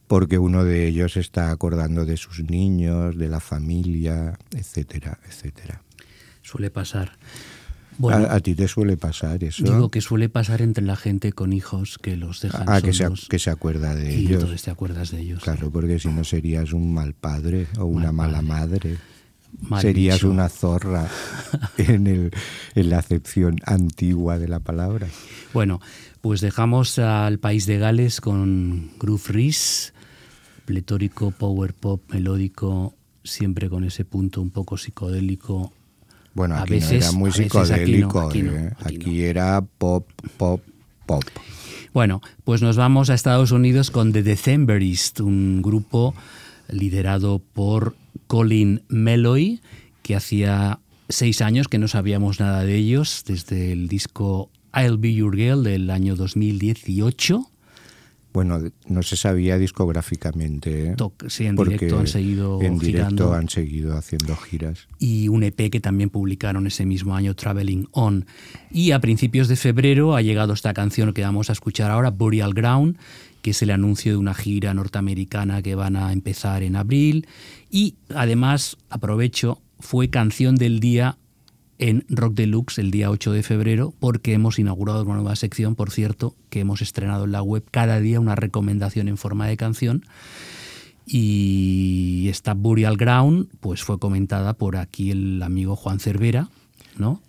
porque 0.08 0.40
uno 0.40 0.64
de 0.64 0.88
ellos 0.88 1.18
está 1.18 1.52
acordando 1.52 2.06
de 2.06 2.18
sus 2.18 2.40
niños, 2.40 3.18
de 3.18 3.28
la 3.28 3.40
familia, 3.40 4.38
etcétera, 4.52 5.20
etcétera. 5.28 5.82
Suele 6.42 6.72
pasar. 6.72 7.12
Bueno, 7.98 8.28
a, 8.28 8.36
a 8.36 8.40
ti 8.40 8.54
te 8.54 8.68
suele 8.68 8.96
pasar 8.96 9.44
eso. 9.44 9.64
digo 9.64 9.90
que 9.90 10.02
suele 10.02 10.30
pasar 10.30 10.62
entre 10.62 10.84
la 10.84 10.96
gente 10.96 11.34
con 11.34 11.52
hijos 11.52 11.98
que 11.98 12.16
los 12.16 12.42
dejan 12.42 12.64
ah, 12.68 12.80
que 12.80 12.94
se, 12.94 13.08
que 13.28 13.50
acuerda 13.50 13.96
de 13.96 14.14
y 14.14 14.20
ellos. 14.20 14.32
entonces 14.34 14.62
te 14.62 14.72
acuerdas 14.72 15.12
de 15.12 15.20
ellos. 15.22 15.44
Claro, 15.44 15.72
porque 15.72 16.00
si 16.00 16.10
no 16.10 16.24
serías 16.24 16.74
un 16.74 16.94
mal 16.94 17.14
padre 17.14 17.68
o 17.78 17.86
una 17.86 18.12
Mal 18.12 18.32
mala 18.32 18.42
madre. 18.42 18.98
Mal 19.62 19.82
serías 19.82 20.18
dicho. 20.18 20.30
una 20.30 20.48
zorra 20.50 21.08
en, 21.78 22.06
el, 22.06 22.32
en 22.76 22.90
la 22.90 23.00
acepción 23.00 23.58
antigua 23.66 24.38
de 24.38 24.48
la 24.48 24.60
palabra. 24.60 25.08
Bueno, 25.54 25.82
pues 26.22 26.42
dejamos 26.42 27.00
al 27.00 27.40
país 27.40 27.66
de 27.66 27.80
Gales 27.80 28.22
con 28.22 28.92
Groove 29.00 29.32
pletórico, 30.68 31.32
power 31.32 31.74
pop, 31.74 32.02
melódico, 32.12 32.94
siempre 33.24 33.70
con 33.70 33.86
ese 33.86 34.04
punto 34.04 34.42
un 34.42 34.50
poco 34.50 34.76
psicodélico. 34.78 35.72
Bueno, 36.34 36.56
A 36.56 36.64
aquí 36.64 36.72
veces- 36.74 36.92
no 36.92 36.98
era 36.98 37.12
muy 37.14 37.30
a 37.30 37.34
veces 37.34 37.46
aquí 37.48 37.52
no, 37.54 38.10
psicodélico, 38.10 38.20
aquí 38.20 38.42
no, 38.44 38.52
¿eh? 38.52 38.74
aquí 38.84 39.22
era 39.24 39.62
pop, 39.62 40.06
pop, 40.36 40.62
pop. 41.06 41.24
Bueno, 41.94 42.22
pues 42.44 42.62
nos 42.62 42.76
vamos 42.76 43.10
a 43.10 43.14
Estados 43.14 43.52
Unidos 43.52 43.92
con 43.92 44.12
The 44.12 44.22
Decemberists, 44.24 45.22
un 45.22 45.62
grupo 45.62 46.14
liderado 46.70 47.40
por 47.40 47.96
Colin 48.28 48.84
Meloy, 48.90 49.62
que 50.04 50.16
hacía 50.18 50.80
seis 51.08 51.42
años 51.42 51.70
que 51.70 51.78
no 51.80 51.88
sabíamos 51.88 52.42
nada 52.42 52.66
de 52.66 52.76
ellos, 52.76 53.24
desde 53.26 53.72
el 53.72 53.88
disco 53.88 54.50
I'll 54.76 54.98
Be 54.98 55.14
Your 55.14 55.34
Girl 55.38 55.64
del 55.64 55.90
año 55.90 56.18
2018. 56.18 57.50
Bueno, 58.38 58.60
no 58.88 59.02
se 59.02 59.18
sabía 59.18 59.58
discográficamente, 59.58 60.92
¿eh? 60.92 60.96
Sí, 61.28 61.48
en 61.48 61.56
directo 61.56 61.98
han 61.98 62.06
seguido 62.06 62.62
En 62.62 62.78
directo 62.78 63.10
girando. 63.10 63.34
han 63.34 63.50
seguido 63.50 63.98
haciendo 63.98 64.36
giras. 64.36 64.88
y 65.00 65.28
un 65.28 65.42
EP 65.42 65.72
que 65.72 65.80
también 65.80 66.12
publicaron 66.12 66.68
ese 66.68 66.86
mismo 66.86 67.16
año, 67.16 67.34
Traveling 67.34 67.88
On. 67.94 68.28
Y 68.70 68.92
a 68.92 69.00
principios 69.00 69.48
de 69.48 69.56
febrero 69.56 70.16
ha 70.16 70.22
llegado 70.22 70.54
esta 70.54 70.76
canción 70.76 71.14
que 71.14 71.24
vamos 71.24 71.50
a 71.50 71.54
escuchar 71.54 71.90
ahora, 71.90 72.12
Burial 72.12 72.54
Ground, 72.54 72.98
que 73.42 73.50
es 73.50 73.62
el 73.64 73.72
anuncio 73.72 74.12
de 74.12 74.18
una 74.20 74.36
gira 74.36 74.72
norteamericana 74.76 75.64
que 75.64 75.74
van 75.74 75.96
a 75.96 76.14
empezar 76.14 76.62
en 76.62 76.76
abril. 76.76 77.26
Y 77.72 77.96
además, 78.14 78.78
aprovecho, 78.92 79.60
fue 79.80 80.12
canción 80.12 80.58
del 80.58 80.80
día 80.80 81.18
en 81.80 82.06
Rock 82.10 82.34
Deluxe 82.34 82.80
el 82.80 82.92
día 82.92 83.10
8 83.12 83.32
de 83.32 83.44
febrero, 83.44 83.94
porque 84.00 84.34
hemos 84.34 84.58
inaugurado 84.60 85.04
una 85.04 85.16
nueva 85.16 85.36
sección, 85.36 85.76
por 85.76 85.92
cierto, 85.92 86.36
que 86.50 86.60
hemos 86.62 86.82
estrenado 86.82 87.26
en 87.26 87.32
la 87.32 87.42
web 87.44 87.64
cada 87.70 88.00
día 88.00 88.20
una 88.20 88.36
recomendación 88.36 89.08
en 89.08 89.18
forma 89.18 89.48
de 89.48 89.58
canción. 89.58 90.04
Y 91.06 92.28
esta 92.30 92.54
Burial 92.54 92.98
Ground 92.98 93.48
pues 93.62 93.82
fue 93.84 93.98
comentada 93.98 94.54
por 94.54 94.76
aquí 94.76 95.12
el 95.12 95.42
amigo 95.42 95.76
Juan 95.76 96.00
Cervera, 96.00 96.50
¿no? 96.98 97.22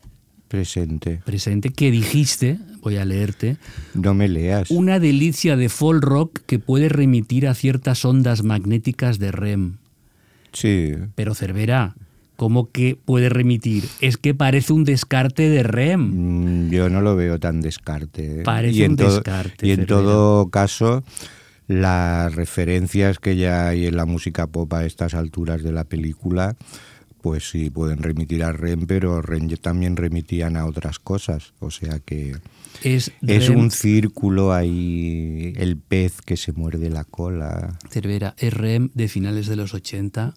Presente. 0.48 1.20
Presente, 1.24 1.70
que 1.70 1.90
dijiste, 1.90 2.58
voy 2.80 2.96
a 2.96 3.04
leerte, 3.04 3.58
No 3.94 4.14
me 4.14 4.28
leas. 4.28 4.70
una 4.70 4.98
delicia 4.98 5.56
de 5.56 5.68
folk 5.68 6.02
rock 6.02 6.40
que 6.46 6.58
puede 6.58 6.88
remitir 6.88 7.46
a 7.46 7.54
ciertas 7.54 8.04
ondas 8.04 8.42
magnéticas 8.42 9.18
de 9.18 9.30
REM. 9.30 9.76
Sí. 10.52 10.94
Pero 11.14 11.34
Cervera, 11.34 11.94
¿cómo 12.38 12.70
que 12.70 12.96
puede 13.04 13.28
remitir? 13.30 13.82
Es 14.00 14.16
que 14.16 14.32
parece 14.32 14.72
un 14.72 14.84
descarte 14.84 15.50
de 15.50 15.64
REM. 15.64 16.68
Mm, 16.68 16.70
Yo 16.70 16.88
no 16.88 17.00
lo 17.00 17.16
veo 17.16 17.40
tan 17.40 17.60
descarte. 17.60 18.40
¿eh? 18.40 18.42
Parece 18.44 18.78
y 18.78 18.82
un 18.84 18.94
todo, 18.94 19.12
descarte, 19.12 19.66
Y 19.66 19.72
en 19.72 19.86
todo 19.86 20.48
caso, 20.48 21.02
las 21.66 22.32
referencias 22.32 23.18
que 23.18 23.36
ya 23.36 23.66
hay 23.66 23.86
en 23.86 23.96
la 23.96 24.06
música 24.06 24.46
pop 24.46 24.72
a 24.72 24.86
estas 24.86 25.14
alturas 25.14 25.64
de 25.64 25.72
la 25.72 25.82
película, 25.82 26.54
pues 27.22 27.50
sí, 27.50 27.70
pueden 27.70 28.04
remitir 28.04 28.44
a 28.44 28.52
Ren, 28.52 28.86
pero 28.86 29.20
Ren 29.20 29.48
también 29.56 29.96
remitían 29.96 30.56
a 30.56 30.64
otras 30.64 31.00
cosas. 31.00 31.54
O 31.58 31.72
sea 31.72 31.98
que 31.98 32.36
Es, 32.84 33.10
es 33.26 33.48
REM, 33.48 33.58
un 33.58 33.70
círculo 33.72 34.52
ahí, 34.52 35.54
el 35.56 35.76
pez 35.76 36.22
que 36.24 36.36
se 36.36 36.52
muerde 36.52 36.88
la 36.88 37.02
cola. 37.02 37.76
Cervera, 37.90 38.36
es 38.38 38.54
REM 38.54 38.90
de 38.94 39.08
finales 39.08 39.48
de 39.48 39.56
los 39.56 39.74
80 39.74 40.34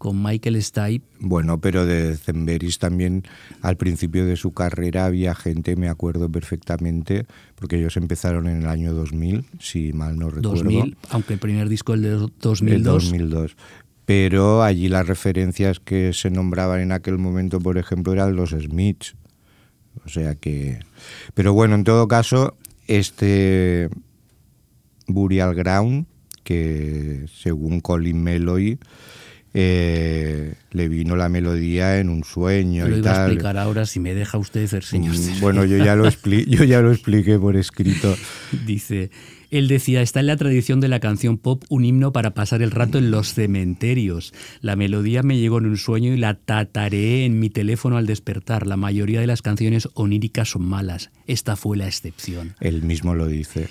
con 0.00 0.22
Michael 0.22 0.60
Stipe 0.62 1.04
Bueno, 1.18 1.60
pero 1.60 1.84
de 1.84 2.16
Zemberis 2.16 2.78
también 2.78 3.22
al 3.60 3.76
principio 3.76 4.24
de 4.24 4.36
su 4.36 4.52
carrera 4.52 5.04
había 5.04 5.34
gente, 5.34 5.76
me 5.76 5.90
acuerdo 5.90 6.32
perfectamente, 6.32 7.26
porque 7.54 7.76
ellos 7.76 7.98
empezaron 7.98 8.48
en 8.48 8.62
el 8.62 8.66
año 8.66 8.94
2000, 8.94 9.44
si 9.58 9.92
mal 9.92 10.18
no 10.18 10.30
recuerdo. 10.30 10.54
2000, 10.54 10.96
aunque 11.10 11.34
el 11.34 11.38
primer 11.38 11.68
disco 11.68 11.92
el 11.92 12.00
de 12.00 12.12
El 12.12 12.32
2002. 12.40 12.84
2002. 12.84 13.56
Pero 14.06 14.62
allí 14.62 14.88
las 14.88 15.06
referencias 15.06 15.80
que 15.80 16.14
se 16.14 16.30
nombraban 16.30 16.80
en 16.80 16.92
aquel 16.92 17.18
momento, 17.18 17.60
por 17.60 17.76
ejemplo, 17.76 18.14
eran 18.14 18.34
los 18.36 18.50
Smiths. 18.52 19.16
O 20.06 20.08
sea 20.08 20.34
que... 20.34 20.80
Pero 21.34 21.52
bueno, 21.52 21.74
en 21.74 21.84
todo 21.84 22.08
caso, 22.08 22.56
este 22.86 23.90
Burial 25.06 25.54
Ground, 25.54 26.06
que 26.42 27.26
según 27.30 27.80
Colin 27.80 28.22
Meloy, 28.22 28.78
eh, 29.54 30.54
le 30.70 30.88
vino 30.88 31.16
la 31.16 31.28
melodía 31.28 31.98
en 31.98 32.08
un 32.08 32.24
sueño 32.24 32.88
Lo 32.88 32.96
y 32.96 32.98
iba 33.00 33.10
a 33.10 33.14
tal. 33.14 33.26
explicar 33.26 33.58
ahora 33.58 33.86
si 33.86 34.00
me 34.00 34.14
deja 34.14 34.38
usted 34.38 34.72
el 34.72 34.82
señor. 34.82 35.14
Mm. 35.16 35.40
Bueno, 35.40 35.64
yo 35.64 35.76
ya, 35.78 35.96
lo 35.96 36.06
expli- 36.06 36.44
yo 36.48 36.64
ya 36.64 36.80
lo 36.80 36.92
expliqué 36.92 37.38
por 37.38 37.56
escrito. 37.56 38.16
Dice, 38.66 39.10
él 39.50 39.66
decía, 39.66 40.02
está 40.02 40.20
en 40.20 40.26
la 40.28 40.36
tradición 40.36 40.80
de 40.80 40.86
la 40.88 41.00
canción 41.00 41.36
pop 41.36 41.64
un 41.68 41.84
himno 41.84 42.12
para 42.12 42.34
pasar 42.34 42.62
el 42.62 42.70
rato 42.70 42.98
en 42.98 43.10
los 43.10 43.34
cementerios. 43.34 44.32
La 44.60 44.76
melodía 44.76 45.22
me 45.24 45.38
llegó 45.38 45.58
en 45.58 45.66
un 45.66 45.76
sueño 45.76 46.12
y 46.14 46.16
la 46.16 46.34
tatareé 46.34 47.24
en 47.24 47.40
mi 47.40 47.50
teléfono 47.50 47.96
al 47.96 48.06
despertar. 48.06 48.66
La 48.68 48.76
mayoría 48.76 49.20
de 49.20 49.26
las 49.26 49.42
canciones 49.42 49.88
oníricas 49.94 50.50
son 50.50 50.62
malas. 50.64 51.10
Esta 51.26 51.56
fue 51.56 51.76
la 51.76 51.88
excepción. 51.88 52.54
Él 52.60 52.82
mismo 52.82 53.14
lo 53.16 53.26
dice. 53.26 53.66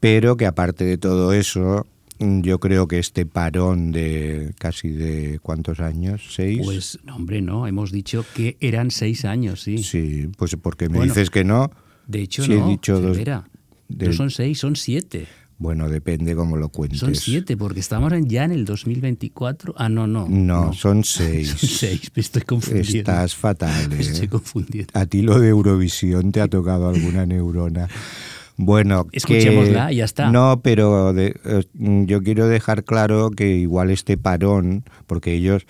Pero 0.00 0.36
que 0.36 0.46
aparte 0.46 0.84
de 0.84 0.96
todo 0.98 1.32
eso, 1.34 1.86
yo 2.20 2.60
creo 2.60 2.86
que 2.86 2.98
este 2.98 3.24
parón 3.26 3.92
de 3.92 4.52
casi 4.58 4.90
de 4.90 5.38
cuántos 5.40 5.80
años, 5.80 6.22
seis. 6.30 6.60
Pues, 6.62 6.98
no, 7.04 7.16
hombre, 7.16 7.40
no, 7.40 7.66
hemos 7.66 7.92
dicho 7.92 8.24
que 8.34 8.56
eran 8.60 8.90
seis 8.90 9.24
años, 9.24 9.62
sí. 9.62 9.78
sí, 9.78 10.28
pues 10.36 10.54
porque 10.60 10.88
me 10.88 10.98
Bueno, 10.98 11.12
dices 11.14 11.30
que 11.30 11.44
no. 11.44 11.70
De 12.06 12.20
hecho, 12.22 12.44
he 12.44 12.48
no, 12.48 12.68
dicho 12.68 13.00
dos- 13.00 13.18
no 13.88 14.12
son 14.12 14.30
seis, 14.30 14.58
son 14.58 14.76
siete. 14.76 15.26
Bueno, 15.58 15.90
depende 15.90 16.34
cómo 16.34 16.56
lo 16.56 16.70
cuentes. 16.70 17.00
Son 17.00 17.14
siete, 17.14 17.54
porque 17.54 17.80
estamos 17.80 18.10
ya 18.26 18.44
en 18.44 18.52
el 18.52 18.64
2024. 18.64 19.74
Ah, 19.76 19.90
no, 19.90 20.06
no. 20.06 20.26
No, 20.26 20.72
son 20.72 21.04
seis. 21.04 21.48
Son 21.58 21.68
seis, 21.68 22.10
me 22.14 22.20
estoy 22.22 22.42
confundiendo. 22.42 22.98
Estás 22.98 23.34
fatal. 23.34 23.88
Me 23.90 23.96
¿eh? 23.96 24.00
estoy 24.00 24.28
confundiendo. 24.28 24.90
A 24.94 25.04
ti 25.04 25.20
lo 25.20 25.38
de 25.38 25.48
Eurovisión 25.48 26.32
te 26.32 26.40
ha 26.40 26.48
tocado 26.48 26.88
alguna 26.88 27.26
neurona. 27.26 27.88
Bueno, 28.62 29.06
que- 29.06 29.16
Escuchémosla, 29.16 29.90
ya 29.90 30.04
está. 30.04 30.30
No, 30.30 30.60
pero 30.62 31.14
de- 31.14 31.34
eh, 31.46 31.62
yo 32.06 32.22
quiero 32.22 32.46
dejar 32.46 32.84
claro 32.84 33.30
que 33.30 33.56
igual 33.56 33.90
este 33.90 34.18
parón, 34.18 34.84
porque 35.06 35.32
ellos 35.32 35.64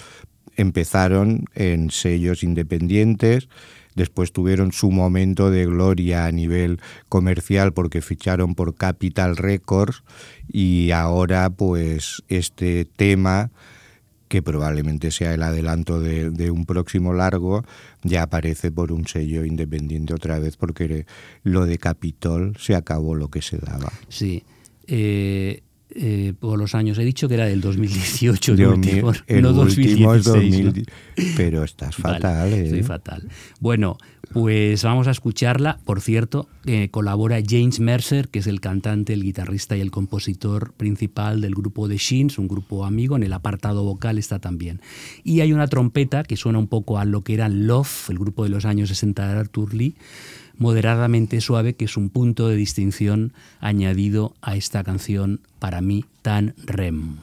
empezaron 0.57 1.45
en 1.55 1.91
sellos 1.91 2.43
independientes, 2.43 3.49
después 3.95 4.33
tuvieron 4.33 4.73
su 4.73 4.91
momento 4.91 5.51
de 5.51 5.67
gloria 5.67 6.27
a 6.27 6.33
nivel 6.33 6.81
comercial 7.09 7.73
porque 7.73 8.03
ficharon 8.03 8.55
por 8.55 8.75
Capital 8.75 9.37
Records 9.37 10.03
y 10.53 10.91
ahora 10.91 11.49
pues 11.51 12.23
este 12.29 12.85
tema 12.85 13.51
que 14.31 14.43
probablemente 14.43 15.11
sea 15.11 15.35
el 15.35 15.43
adelanto 15.43 15.99
de, 15.99 16.31
de 16.31 16.53
un 16.53 16.65
próximo 16.65 17.13
largo, 17.13 17.65
ya 18.05 18.23
aparece 18.23 18.71
por 18.71 18.93
un 18.93 19.09
sello 19.09 19.45
independiente 19.45 20.15
otra 20.15 20.39
vez, 20.39 20.57
porque 20.57 21.05
lo 21.43 21.67
de 21.67 21.79
Capitol 21.79 22.55
se 22.57 22.77
acabó 22.77 23.17
lo 23.17 23.27
que 23.27 23.43
se 23.43 23.59
daba. 23.59 23.93
Sí. 24.09 24.45
Eh, 24.87 25.65
eh, 25.91 26.33
por 26.39 26.57
los 26.61 26.77
años 26.77 26.97
he 26.99 27.05
dicho 27.05 27.27
que 27.27 27.35
era 27.35 27.47
del 27.47 27.61
2018 27.61 28.53
el 28.53 28.57
Dios 28.57 28.75
último, 28.77 29.11
mío, 29.11 29.21
el 29.27 29.43
no 29.43 29.51
último 29.51 30.15
es 30.15 30.23
2016. 30.23 30.65
¿no? 30.65 30.73
2000, 30.73 30.87
pero 31.37 31.65
estás 31.65 32.01
Vale, 32.01 32.21
fatal, 32.21 32.53
¿eh? 32.53 32.65
Estoy 32.67 32.83
fatal. 32.85 33.29
Bueno, 33.59 33.99
pues 34.33 34.85
vamos 34.85 35.09
a 35.09 35.11
escucharla. 35.11 35.79
Por 35.85 36.01
cierto, 36.01 36.49
eh, 36.65 36.89
colabora 36.91 37.41
James 37.47 37.81
Mercer, 37.81 38.29
que 38.29 38.39
es 38.39 38.47
el 38.47 38.61
cantante, 38.61 39.13
el 39.13 39.23
guitarrista 39.23 39.77
y 39.77 39.81
el 39.81 39.91
compositor 39.91 40.73
principal 40.73 41.41
del 41.41 41.55
grupo 41.55 41.89
The 41.89 41.97
Shins, 41.97 42.39
un 42.39 42.49
grupo 42.49 42.85
amigo. 42.85 43.17
En 43.17 43.23
el 43.23 43.33
apartado 43.33 43.83
vocal 43.83 44.19
está 44.19 44.39
también. 44.39 44.81
Y 45.25 45.41
hay 45.41 45.53
una 45.53 45.67
trompeta 45.67 46.23
que 46.23 46.37
suena 46.37 46.59
un 46.59 46.69
poco 46.69 46.99
a 46.99 47.05
lo 47.05 47.23
que 47.23 47.35
era 47.35 47.49
Love, 47.49 48.11
el 48.11 48.19
grupo 48.19 48.45
de 48.45 48.51
los 48.51 48.65
años 48.65 48.89
60 48.91 49.27
de 49.27 49.39
Arthur 49.41 49.75
Lee, 49.75 49.95
moderadamente 50.59 51.41
suave, 51.41 51.75
que 51.75 51.87
es 51.87 51.97
un 51.97 52.11
punto 52.11 52.49
de 52.49 52.57
distinción 52.57 53.33
añadido 53.61 54.35
a 54.43 54.57
esta 54.57 54.85
canción 54.85 55.41
para 55.59 55.81
mí 55.81 56.05
tan 56.23 56.55
rem. 56.67 57.17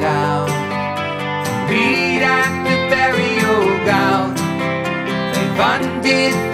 Down. 0.00 0.48
Meet 1.68 2.22
at 2.22 2.52
the 2.66 2.76
burial 2.90 3.62
ground. 3.84 4.36
They 5.32 5.46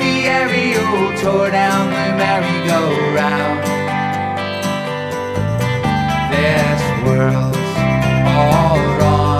the 0.03 0.15
aerial, 0.29 1.17
tore 1.23 1.51
down 1.51 1.85
the 1.97 2.07
merry-go-round. 2.21 3.61
This 6.33 6.83
world's 7.07 7.73
all 8.37 8.79
wrong. 8.99 9.36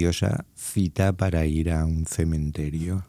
preciosa 0.00 0.46
cita 0.54 1.12
para 1.12 1.44
ir 1.44 1.70
a 1.70 1.84
un 1.84 2.06
cementerio, 2.06 3.04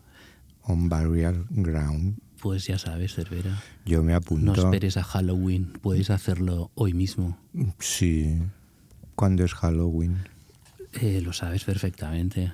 on 0.64 0.90
burial 0.90 1.46
ground. 1.50 2.20
Pues 2.42 2.68
ya 2.68 2.78
sabes, 2.78 3.16
Cervera. 3.16 3.64
Yo 3.86 4.04
me 4.04 4.14
apunto. 4.14 4.54
No 4.54 4.62
esperes 4.62 4.98
a 4.98 5.04
Halloween, 5.04 5.72
puedes 5.82 6.10
hacerlo 6.10 6.70
hoy 6.76 6.94
mismo. 6.94 7.38
Sí. 7.80 8.40
¿Cuándo 9.16 9.46
es 9.46 9.54
Halloween? 9.54 10.18
Eh, 11.00 11.22
lo 11.22 11.32
sabes 11.32 11.64
perfectamente. 11.64 12.52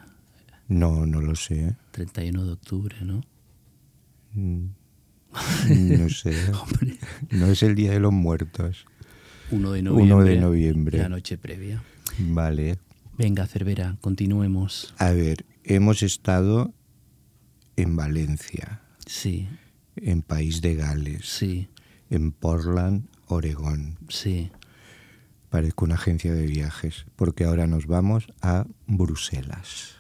No, 0.68 1.08
no 1.08 1.20
lo 1.22 1.36
sé. 1.36 1.76
31 1.92 2.46
de 2.46 2.52
octubre, 2.52 2.96
¿no? 3.02 3.24
Mm. 4.34 4.66
No 5.98 6.10
sé. 6.10 6.36
Hombre. 6.62 6.98
No 7.32 7.48
es 7.48 7.64
el 7.64 7.74
Día 7.74 7.92
de 7.92 8.00
los 8.00 8.14
Muertos. 8.14 8.86
1 9.50 9.72
de 9.72 9.82
noviembre. 9.82 10.16
1 10.16 10.24
de 10.26 10.38
noviembre. 10.38 10.98
La 11.00 11.10
noche 11.10 11.40
previa. 11.40 11.82
Vale. 12.20 12.78
Venga, 13.18 13.48
Cervera, 13.48 13.98
continuemos. 14.00 14.94
A 15.00 15.12
ver, 15.12 15.44
hemos 15.64 16.04
estado 16.04 16.72
en 17.76 17.96
Valencia. 17.96 18.82
Sí. 19.08 19.48
En 19.96 20.22
País 20.22 20.62
de 20.62 20.76
Gales. 20.76 21.26
Sí. 21.26 21.68
En 22.12 22.32
Portland, 22.32 23.08
Oregón. 23.26 23.98
Sí. 24.10 24.52
Parezco 25.50 25.86
una 25.86 25.96
agencia 25.96 26.32
de 26.32 26.46
viajes, 26.46 27.06
porque 27.16 27.46
ahora 27.46 27.66
nos 27.66 27.88
vamos 27.88 28.28
a 28.42 28.68
Bruselas. 28.86 29.97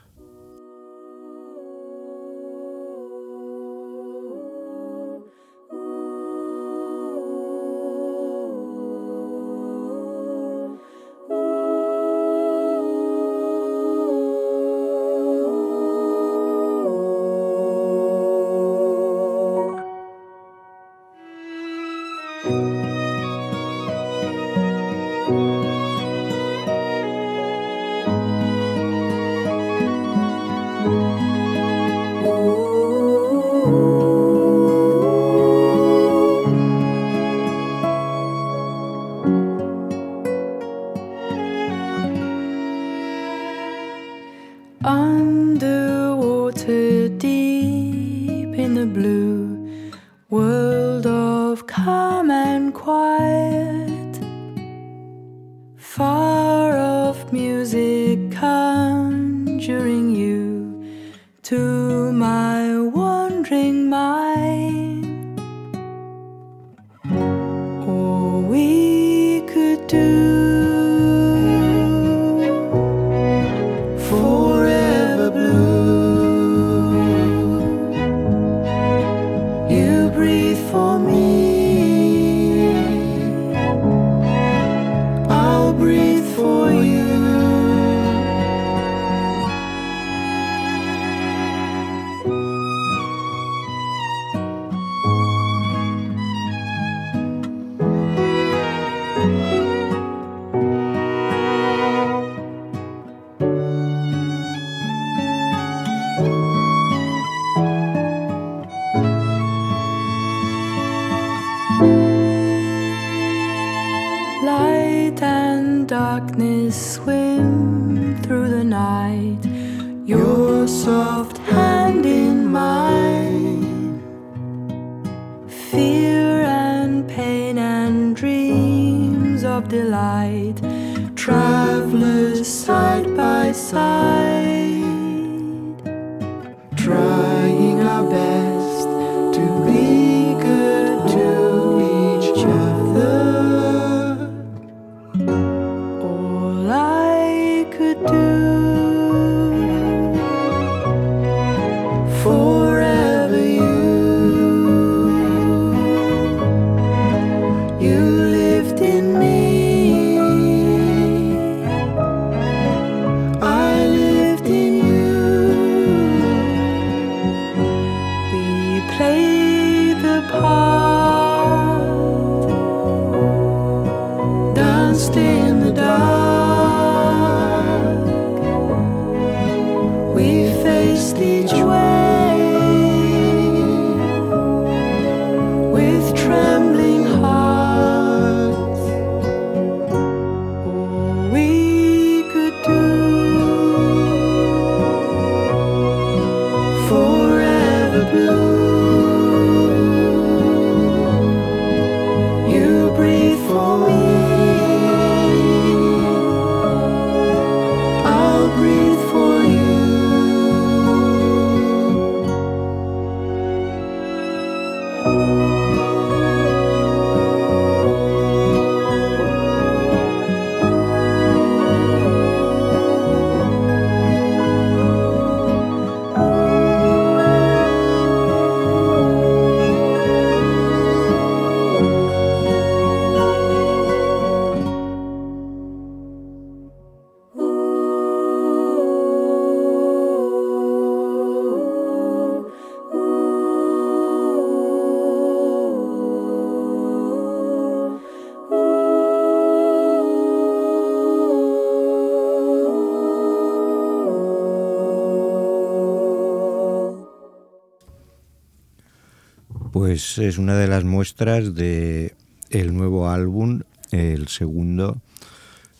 Es 260.17 260.39
una 260.39 260.55
de 260.55 260.67
las 260.67 260.83
muestras 260.83 261.53
de 261.53 262.15
el 262.49 262.73
nuevo 262.73 263.09
álbum, 263.09 263.61
el 263.91 264.27
segundo, 264.29 264.99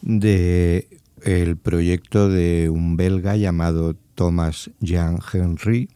de 0.04 0.88
el 1.23 1.58
proyecto 1.58 2.30
de 2.30 2.69
un 2.69 2.97
belga 2.97 3.36
llamado 3.36 3.95
Thomas 4.13 4.69
Jean 4.80 5.17
Henry. 5.34 5.89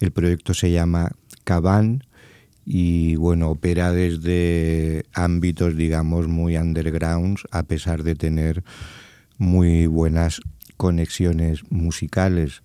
El 0.00 0.10
proyecto 0.10 0.52
se 0.52 0.70
llama 0.70 1.12
Caban 1.44 2.04
y 2.66 3.16
bueno, 3.16 3.48
opera 3.48 3.90
desde 3.90 5.06
ámbitos 5.14 5.76
digamos 5.76 6.28
muy 6.28 6.58
undergrounds 6.58 7.44
a 7.52 7.62
pesar 7.62 8.02
de 8.02 8.16
tener 8.16 8.64
muy 9.38 9.86
buenas 9.86 10.42
conexiones 10.76 11.60
musicales. 11.70 12.60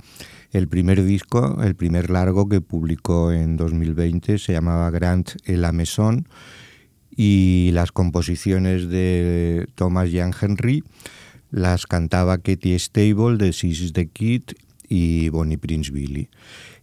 El 0.51 0.67
primer 0.67 1.03
disco, 1.05 1.61
el 1.63 1.75
primer 1.75 2.09
largo 2.09 2.49
que 2.49 2.59
publicó 2.59 3.31
en 3.31 3.55
2020 3.55 4.37
se 4.37 4.51
llamaba 4.51 4.89
Grant 4.91 5.37
et 5.45 5.57
la 5.57 5.71
Maison 5.71 6.27
y 7.15 7.71
las 7.73 7.93
composiciones 7.93 8.89
de 8.89 9.67
Thomas 9.75 10.09
Jan 10.11 10.33
Henry 10.39 10.83
las 11.51 11.85
cantaba 11.85 12.37
Katie 12.37 12.79
Stable 12.79 13.37
de 13.37 13.53
Six 13.53 13.93
the 13.93 14.07
Kid 14.07 14.43
y 14.89 15.29
Bonnie 15.29 15.57
Prince 15.57 15.89
Billy. 15.89 16.29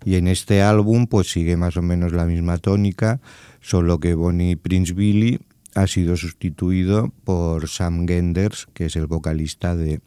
Y 0.02 0.14
en 0.14 0.28
este 0.28 0.62
álbum 0.62 1.07
pues 1.07 1.31
sigue 1.31 1.59
más 1.59 1.76
o 1.76 1.83
menos 1.83 2.12
la 2.12 2.24
misma 2.24 2.57
tónica, 2.57 3.20
solo 3.61 4.00
que 4.00 4.14
Bonnie 4.14 4.57
Prince 4.57 4.94
Billy 4.94 5.40
ha 5.74 5.87
sido 5.87 6.16
sustituido 6.16 7.12
por 7.24 7.68
Sam 7.68 8.07
Genders, 8.07 8.66
que 8.72 8.87
es 8.87 8.96
el 8.96 9.07
vocalista 9.07 9.76
de 9.76 10.00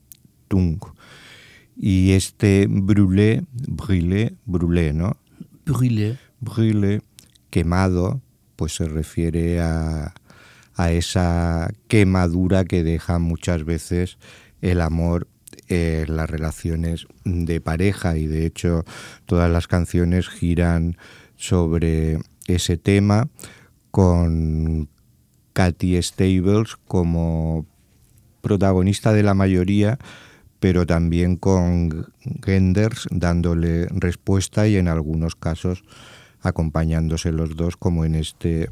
Tung. 0.47 0.80
Y 1.76 2.12
este 2.12 2.68
brûlé, 2.70 3.44
brûlé, 3.52 4.36
brûlé, 4.46 4.94
¿no? 4.94 5.18
Brûlé. 5.66 6.18
Brûlé, 6.40 7.02
quemado, 7.50 8.22
pues 8.56 8.76
se 8.76 8.88
refiere 8.88 9.62
a, 9.62 10.14
a 10.76 10.92
esa 10.92 11.72
quemadura 11.88 12.66
que 12.66 12.84
deja 12.84 13.20
muchas 13.20 13.64
veces 13.66 14.18
el 14.62 14.82
amor 14.82 15.28
en 15.68 16.16
las 16.16 16.30
relaciones 16.30 17.08
de 17.24 17.62
pareja 17.62 18.18
y 18.18 18.28
de 18.28 18.46
hecho 18.46 18.84
todas 19.26 19.50
las 19.50 19.68
canciones 19.68 20.28
giran 20.28 20.98
sobre 21.36 22.20
ese 22.48 22.78
tema 22.78 23.30
con 23.90 24.90
Katy 25.54 26.02
Stables 26.02 26.76
como 26.88 27.66
protagonista 28.42 29.14
de 29.14 29.24
la 29.24 29.34
mayoría 29.34 30.00
pero 30.62 30.86
también 30.86 31.38
con 31.38 32.13
Genders 32.45 33.08
dándole 33.10 33.88
respuesta 33.88 34.67
y 34.67 34.78
en 34.78 34.88
algunos 34.88 35.36
casos 35.36 35.84
acompañándose 36.39 37.32
los 37.32 37.56
dos, 37.56 37.78
como 37.78 38.06
en 38.06 38.13
este 38.13 38.69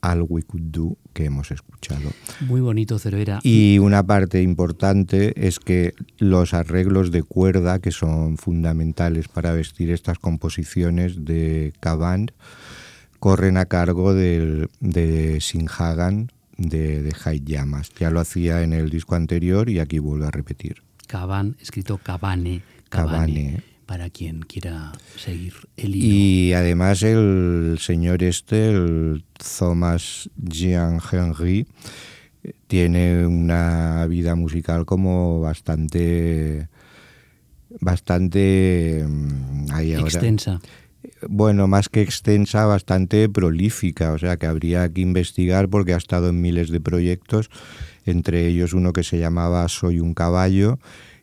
All 0.00 0.24
We 0.26 0.42
Could 0.42 0.62
Do 0.70 0.96
que 1.12 1.26
hemos 1.26 1.50
escuchado. 1.50 2.10
Muy 2.40 2.62
bonito, 2.62 2.98
Cervera. 2.98 3.38
Y 3.42 3.78
una 3.80 4.02
parte 4.02 4.40
importante 4.40 5.46
es 5.46 5.58
que 5.60 5.92
los 6.16 6.54
arreglos 6.54 7.10
de 7.10 7.22
cuerda, 7.22 7.78
que 7.78 7.90
son 7.90 8.38
fundamentales 8.38 9.28
para 9.28 9.52
vestir 9.52 9.90
estas 9.90 10.18
composiciones 10.18 11.26
de 11.26 11.74
Cavand, 11.80 12.32
corren 13.18 13.58
a 13.58 13.66
cargo 13.66 14.14
del, 14.14 14.70
de 14.80 15.38
Sinhagan 15.42 16.30
de, 16.58 17.02
de 17.02 17.14
High 17.14 17.42
Llamas. 17.44 17.90
Ya 17.98 18.10
lo 18.10 18.20
hacía 18.20 18.62
en 18.62 18.72
el 18.72 18.90
disco 18.90 19.14
anterior 19.14 19.68
y 19.68 19.78
aquí 19.78 19.98
vuelvo 19.98 20.26
a 20.26 20.30
repetir. 20.30 20.82
Caban, 21.06 21.56
escrito 21.60 21.98
Cabane. 21.98 22.62
Cabane. 22.88 23.62
Para 23.86 24.10
quien 24.10 24.40
quiera 24.40 24.92
seguir 25.16 25.54
el 25.76 25.94
hilo. 25.94 26.06
Y 26.06 26.52
además 26.54 27.04
el 27.04 27.78
señor 27.80 28.24
este, 28.24 28.70
el 28.70 29.24
Thomas 29.58 30.28
Jean 30.36 30.98
Henry, 31.10 31.68
tiene 32.66 33.26
una 33.26 34.06
vida 34.06 34.34
musical 34.34 34.84
como 34.86 35.40
bastante 35.40 36.68
bastante 37.80 39.04
mm, 39.06 39.70
ahí 39.72 39.94
ahora. 39.94 40.08
Extensa. 40.08 40.60
Bueno, 41.28 41.66
más 41.66 41.88
que 41.88 42.02
extensa, 42.02 42.66
bastante 42.66 43.28
prolífica, 43.28 44.12
o 44.12 44.18
sea 44.18 44.36
que 44.36 44.46
habría 44.46 44.92
que 44.92 45.00
investigar 45.00 45.68
porque 45.68 45.94
ha 45.94 45.96
estado 45.96 46.28
en 46.28 46.40
miles 46.40 46.70
de 46.70 46.80
proyectos, 46.80 47.50
entre 48.04 48.46
ellos 48.46 48.74
uno 48.74 48.92
que 48.92 49.02
se 49.02 49.18
llamaba 49.18 49.66
Soy 49.68 50.00
un 50.00 50.14
caballo 50.14 50.78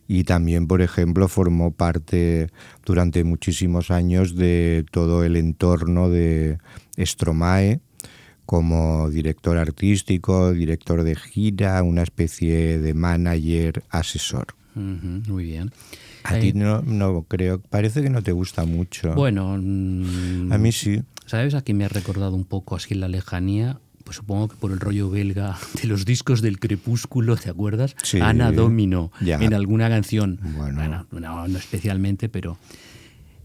y 0.06 0.24
también, 0.24 0.66
por 0.66 0.82
ejemplo, 0.82 1.28
formó 1.28 1.70
parte 1.70 2.48
durante 2.84 3.24
muchísimos 3.24 3.90
años 3.90 4.36
de 4.36 4.84
todo 4.90 5.24
el 5.24 5.36
entorno 5.36 6.10
de 6.10 6.58
Stromae 6.98 7.80
como 8.46 9.08
director 9.10 9.56
artístico, 9.56 10.52
director 10.52 11.02
de 11.02 11.16
gira, 11.16 11.82
una 11.82 12.02
especie 12.02 12.78
de 12.78 12.94
manager, 12.94 13.82
asesor. 13.88 14.48
Muy 14.74 15.44
bien. 15.44 15.70
A 16.24 16.38
Eh, 16.38 16.40
ti 16.40 16.52
no, 16.54 16.82
no 16.82 17.22
creo, 17.28 17.60
parece 17.60 18.02
que 18.02 18.10
no 18.10 18.22
te 18.22 18.32
gusta 18.32 18.64
mucho. 18.64 19.14
Bueno, 19.14 19.56
mm, 19.60 20.52
a 20.52 20.58
mí 20.58 20.72
sí. 20.72 21.02
¿sabes 21.26 21.54
a 21.54 21.62
quién 21.62 21.76
me 21.78 21.84
ha 21.84 21.88
recordado 21.88 22.34
un 22.34 22.44
poco 22.44 22.76
así 22.76 22.94
en 22.94 23.00
la 23.00 23.08
lejanía? 23.08 23.78
Pues 24.04 24.16
supongo 24.18 24.48
que 24.48 24.56
por 24.56 24.70
el 24.72 24.80
rollo 24.80 25.08
belga 25.10 25.56
de 25.82 25.88
los 25.88 26.04
discos 26.04 26.42
del 26.42 26.58
crepúsculo, 26.58 27.36
¿te 27.36 27.48
acuerdas? 27.50 27.94
Sí. 28.02 28.20
Ana 28.20 28.52
Domino, 28.52 29.10
Ya. 29.20 29.36
en 29.38 29.54
alguna 29.54 29.88
canción. 29.88 30.38
Bueno. 30.56 31.06
no, 31.10 31.48
no 31.48 31.58
especialmente, 31.58 32.28
pero. 32.28 32.58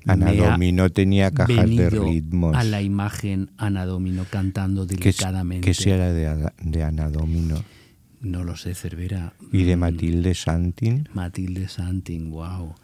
Ana 0.06 0.32
Domino 0.34 0.90
tenía 0.90 1.32
cajas 1.32 1.70
de 1.70 1.90
ritmos. 1.90 2.56
A 2.56 2.64
la 2.64 2.82
imagen 2.82 3.52
Ana 3.58 3.86
Domino 3.86 4.26
cantando 4.30 4.88
¿Qué, 4.88 4.96
delicadamente. 4.96 5.66
qué 5.68 5.74
será 5.74 6.12
de, 6.14 6.50
de 6.62 6.84
Ana 6.84 7.10
Domino? 7.10 7.62
No 8.22 8.44
lo 8.44 8.58
sé, 8.58 8.76
Cervera. 8.76 9.34
¿Y 9.52 9.64
de 9.64 9.76
Mm, 9.76 9.80
Matilde 9.80 10.36
Santin? 10.36 11.08
Matilde 11.14 11.68
Santin, 11.70 12.30
wow. 12.32 12.76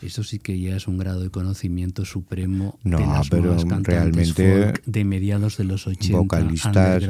Eso 0.00 0.22
sí 0.22 0.38
que 0.38 0.60
ya 0.60 0.76
es 0.76 0.86
un 0.86 0.96
grado 0.98 1.20
de 1.22 1.30
conocimiento 1.30 2.04
supremo 2.04 2.78
No, 2.84 2.98
de 2.98 3.06
las 3.06 3.28
pero 3.28 3.42
nuevas 3.42 3.64
cantantes 3.64 3.94
realmente 3.94 4.62
folk 4.62 4.84
de 4.84 5.04
mediados 5.04 5.56
de 5.56 5.64
los 5.64 5.88
80, 5.88 6.16
Vocalistas 6.16 7.02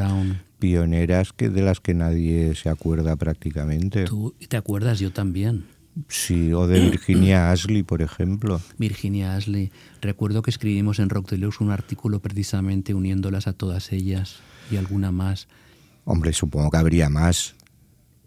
pioneras 0.58 1.32
que 1.34 1.50
de 1.50 1.60
las 1.62 1.80
que 1.80 1.92
nadie 1.94 2.54
se 2.54 2.70
acuerda 2.70 3.14
prácticamente. 3.16 4.04
¿Tú 4.04 4.34
te 4.48 4.56
acuerdas? 4.56 4.98
Yo 5.00 5.12
también. 5.12 5.66
Sí, 6.08 6.52
o 6.54 6.66
de 6.66 6.80
Virginia 6.80 7.50
Ashley, 7.52 7.82
por 7.82 8.00
ejemplo. 8.00 8.60
Virginia 8.78 9.36
Ashley. 9.36 9.70
Recuerdo 10.00 10.40
que 10.42 10.50
escribimos 10.50 10.98
en 10.98 11.10
Rock 11.10 11.30
Deluxe 11.30 11.60
un 11.60 11.70
artículo 11.70 12.20
precisamente 12.20 12.94
uniéndolas 12.94 13.46
a 13.48 13.52
todas 13.52 13.92
ellas 13.92 14.36
y 14.70 14.76
alguna 14.76 15.12
más. 15.12 15.46
Hombre, 16.04 16.32
supongo 16.32 16.70
que 16.70 16.76
habría 16.78 17.10
más. 17.10 17.54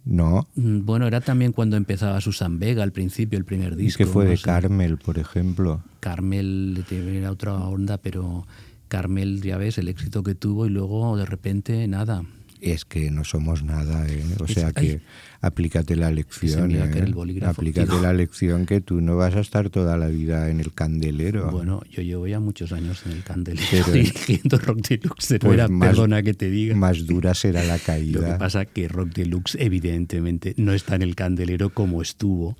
¿No? 0.04 0.48
Mm, 0.56 0.86
Bueno, 0.86 1.08
era 1.08 1.22
también 1.22 1.52
cuando 1.52 1.78
empezaba 1.78 2.20
Susan 2.22 2.58
Vega 2.60 2.84
al 2.84 2.92
principio, 2.92 3.38
el 3.38 3.46
primer 3.46 3.74
¿Y 3.74 3.76
disco. 3.84 4.00
qué 4.00 4.06
fue 4.06 4.26
no 4.26 4.32
de 4.32 4.38
sé. 4.38 4.44
Carmel, 4.44 4.98
por 4.98 5.20
ejemplo? 5.20 5.84
Carmel 6.00 6.84
era 6.90 7.32
otra 7.32 7.54
onda, 7.56 7.98
pero 7.98 8.46
Carmel, 8.88 9.42
ya 9.42 9.58
ves, 9.58 9.78
el 9.78 9.88
éxito 9.88 10.24
que 10.24 10.36
tuvo 10.36 10.66
y 10.66 10.70
luego 10.70 11.16
de 11.18 11.26
repente 11.26 11.88
nada. 11.88 12.24
Es 12.62 12.86
que 12.86 13.10
no 13.10 13.24
somos 13.24 13.64
nada, 13.64 14.08
¿eh? 14.08 14.24
O 14.40 14.46
Es- 14.46 14.54
sea 14.54 14.72
ay. 14.76 14.88
que 14.88 15.02
aplícate 15.42 15.96
la 15.96 16.12
lección. 16.12 16.70
¿eh? 16.72 16.76
el 16.96 17.44
Aplícate 17.44 17.88
tío. 17.88 18.02
la 18.02 18.14
lección 18.14 18.68
que 18.68 18.80
tú 18.82 19.02
no 19.02 19.18
vas 19.18 19.36
a 19.36 19.40
estar 19.40 19.72
toda 19.72 19.98
la 19.98 20.08
vida 20.08 20.50
en 20.52 20.60
el 20.60 20.72
candelero. 20.72 21.50
Bueno, 21.50 21.82
yo 21.90 22.04
llevo 22.04 22.28
ya 22.28 22.40
muchos 22.40 22.72
años 22.72 23.02
en 23.08 23.14
el 23.14 23.24
candelero 23.24 23.66
Pero- 23.72 23.92
dirigiendo 23.94 24.58
Rock 24.60 24.88
Deluxe. 24.88 25.10
Pues 25.16 25.28
Cervera, 25.28 25.68
más- 25.68 25.90
perdona 25.90 26.22
que 26.22 26.36
te 26.36 26.52
diga. 26.52 26.76
Más 26.76 27.08
dura 27.08 27.34
será 27.34 27.64
la 27.64 27.74
Lo 27.78 27.80
que 27.80 27.86
caída. 27.86 28.38
pasa 28.38 28.66
que 28.66 28.88
Rock 28.88 29.10
Deluxe 29.16 29.56
evidentemente 29.60 30.54
no 30.58 30.74
está 30.74 30.96
en 30.96 31.02
el 31.02 31.16
candelero 31.16 31.72
como 31.72 32.02
estuvo 32.04 32.56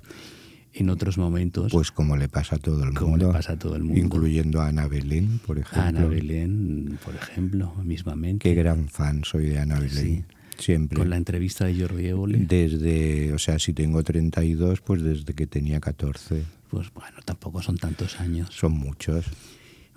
en 0.74 0.90
otros 0.90 1.18
momentos. 1.18 1.70
Pues 1.72 1.90
como 1.92 2.16
le 2.16 2.28
pasa 2.28 2.56
a 2.56 2.58
todo 2.58 2.84
el 2.84 2.94
Como 2.94 3.10
mundo. 3.12 3.26
le 3.28 3.32
pasa 3.32 3.52
a 3.54 3.58
todo 3.58 3.76
el 3.76 3.84
mundo. 3.84 4.00
Incluyendo 4.00 4.60
a 4.60 4.68
Ana 4.68 4.86
Belén, 4.88 5.38
por 5.46 5.58
ejemplo. 5.58 5.82
Ana 5.82 6.04
Belén, 6.06 6.98
por 7.04 7.14
ejemplo, 7.14 7.74
mismamente. 7.84 8.48
Qué 8.48 8.54
gran 8.54 8.88
fan 8.88 9.24
soy 9.24 9.46
de 9.46 9.58
Ana 9.58 9.78
Belén. 9.80 10.24
Siempre. 10.58 10.98
Con 10.98 11.10
la 11.10 11.16
entrevista 11.16 11.64
de 11.64 11.78
Jordi 11.80 12.06
Évole. 12.06 12.38
Desde, 12.38 13.32
o 13.32 13.38
sea, 13.38 13.58
si 13.58 13.72
tengo 13.72 14.02
32, 14.02 14.80
pues 14.80 15.02
desde 15.02 15.32
que 15.34 15.46
tenía 15.46 15.80
14. 15.80 16.44
Pues 16.70 16.92
bueno, 16.94 17.16
tampoco 17.24 17.60
son 17.62 17.76
tantos 17.78 18.20
años. 18.20 18.48
Son 18.52 18.72
muchos. 18.72 19.26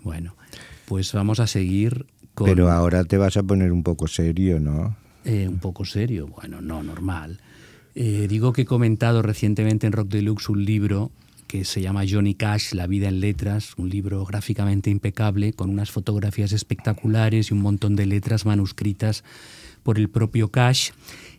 Bueno, 0.04 0.36
pues 0.86 1.12
vamos 1.14 1.40
a 1.40 1.48
seguir 1.48 2.06
con 2.34 2.48
Pero 2.48 2.70
ahora 2.72 3.04
te 3.06 3.18
vas 3.18 3.38
a 3.38 3.44
poner 3.44 3.72
un 3.72 3.84
poco 3.84 4.08
serio, 4.08 4.60
¿no? 4.60 4.96
eh, 5.24 5.48
un 5.48 5.58
poco 5.60 5.86
serio. 5.86 6.28
Bueno, 6.28 6.62
no, 6.62 6.84
normal. 6.84 7.40
Eh, 7.96 8.28
digo 8.28 8.52
que 8.52 8.64
he 8.64 8.66
comentado 8.66 9.22
recientemente 9.22 9.88
en 9.88 9.94
Rock 9.94 10.10
Deluxe 10.10 10.50
un 10.50 10.66
libro 10.66 11.12
que 11.48 11.64
se 11.64 11.82
llama 11.82 12.04
Johnny 12.10 12.36
Cash, 12.36 12.74
La 12.74 12.88
vida 12.88 13.08
en 13.08 13.22
letras, 13.22 13.74
un 13.78 13.90
libro 13.90 14.26
gráficamente 14.26 14.90
impecable, 14.90 15.54
con 15.54 15.70
unas 15.70 15.92
fotografías 15.92 16.52
espectaculares 16.52 17.50
y 17.50 17.54
un 17.54 17.62
montón 17.62 17.96
de 17.96 18.06
letras 18.06 18.46
manuscritas 18.46 19.24
por 19.84 19.98
el 19.98 20.10
propio 20.10 20.50
Cash 20.50 20.90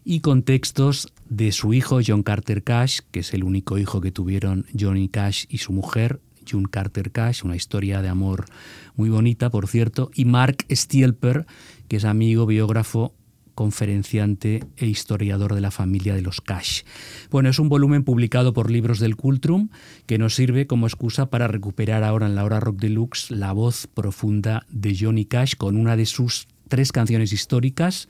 y 0.03 0.21
con 0.21 0.42
textos 0.42 1.12
de 1.29 1.53
su 1.53 1.75
hijo 1.75 2.01
John 2.07 2.23
Carter 2.23 2.62
Cash, 2.62 3.01
que 3.11 3.21
es 3.21 3.35
el 3.35 3.45
único 3.45 3.77
hijo 3.77 4.01
que 4.01 4.12
tuvieron 4.12 4.64
Johnny 4.79 5.09
Cash 5.09 5.45
y 5.51 5.59
su 5.59 5.73
mujer, 5.73 6.21
June 6.49 6.69
Carter 6.71 7.11
Cash, 7.11 7.45
una 7.45 7.57
historia 7.57 8.01
de 8.01 8.09
amor 8.09 8.47
muy 8.95 9.11
bonita, 9.11 9.51
por 9.51 9.66
cierto, 9.66 10.11
y 10.14 10.25
Mark 10.25 10.64
Stielper, 10.71 11.45
que 11.88 11.97
es 11.97 12.05
amigo, 12.05 12.47
biógrafo, 12.47 13.12
conferenciante 13.57 14.62
e 14.77 14.87
historiador 14.87 15.57
de 15.57 15.61
la 15.61 15.73
familia 15.73 16.14
de 16.14 16.23
los 16.23 16.40
Cash. 16.40 16.83
Bueno, 17.31 17.49
es 17.49 17.59
un 17.59 17.69
volumen 17.69 18.05
publicado 18.05 18.53
por 18.53 18.71
Libros 18.71 19.01
del 19.01 19.16
Cultrum 19.16 19.71
que 20.07 20.19
nos 20.19 20.37
sirve 20.37 20.69
como 20.69 20.87
excusa 20.87 21.31
para 21.31 21.49
recuperar 21.49 22.05
ahora 22.05 22.27
en 22.27 22.37
la 22.37 22.45
hora 22.45 22.61
rock 22.61 22.79
deluxe 22.79 23.33
la 23.33 23.51
voz 23.53 23.88
profunda 23.88 24.64
de 24.69 24.97
Johnny 24.97 25.25
Cash 25.25 25.55
con 25.57 25.77
una 25.77 25.97
de 25.97 26.07
sus 26.07 26.47
tres 26.69 26.92
canciones 26.92 27.33
históricas. 27.33 28.09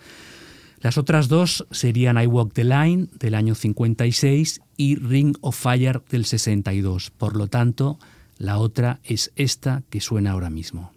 Las 0.81 0.99
otras 0.99 1.29
dos 1.29 1.67
serían 1.71 2.21
I 2.21 2.27
Walk 2.27 2.53
the 2.53 2.65
Line 2.65 3.09
del 3.19 3.35
año 3.35 3.55
56 3.55 4.61
y 4.77 4.97
Ring 4.97 5.37
of 5.41 5.57
Fire 5.57 6.03
del 6.11 6.27
62. 6.27 7.11
Por 7.11 7.37
lo 7.37 7.47
tanto, 7.47 7.99
la 8.37 8.59
otra 8.59 9.01
es 9.05 9.33
esta 9.37 9.85
que 9.89 10.01
suena 10.01 10.33
ahora 10.33 10.51
mismo. 10.51 10.96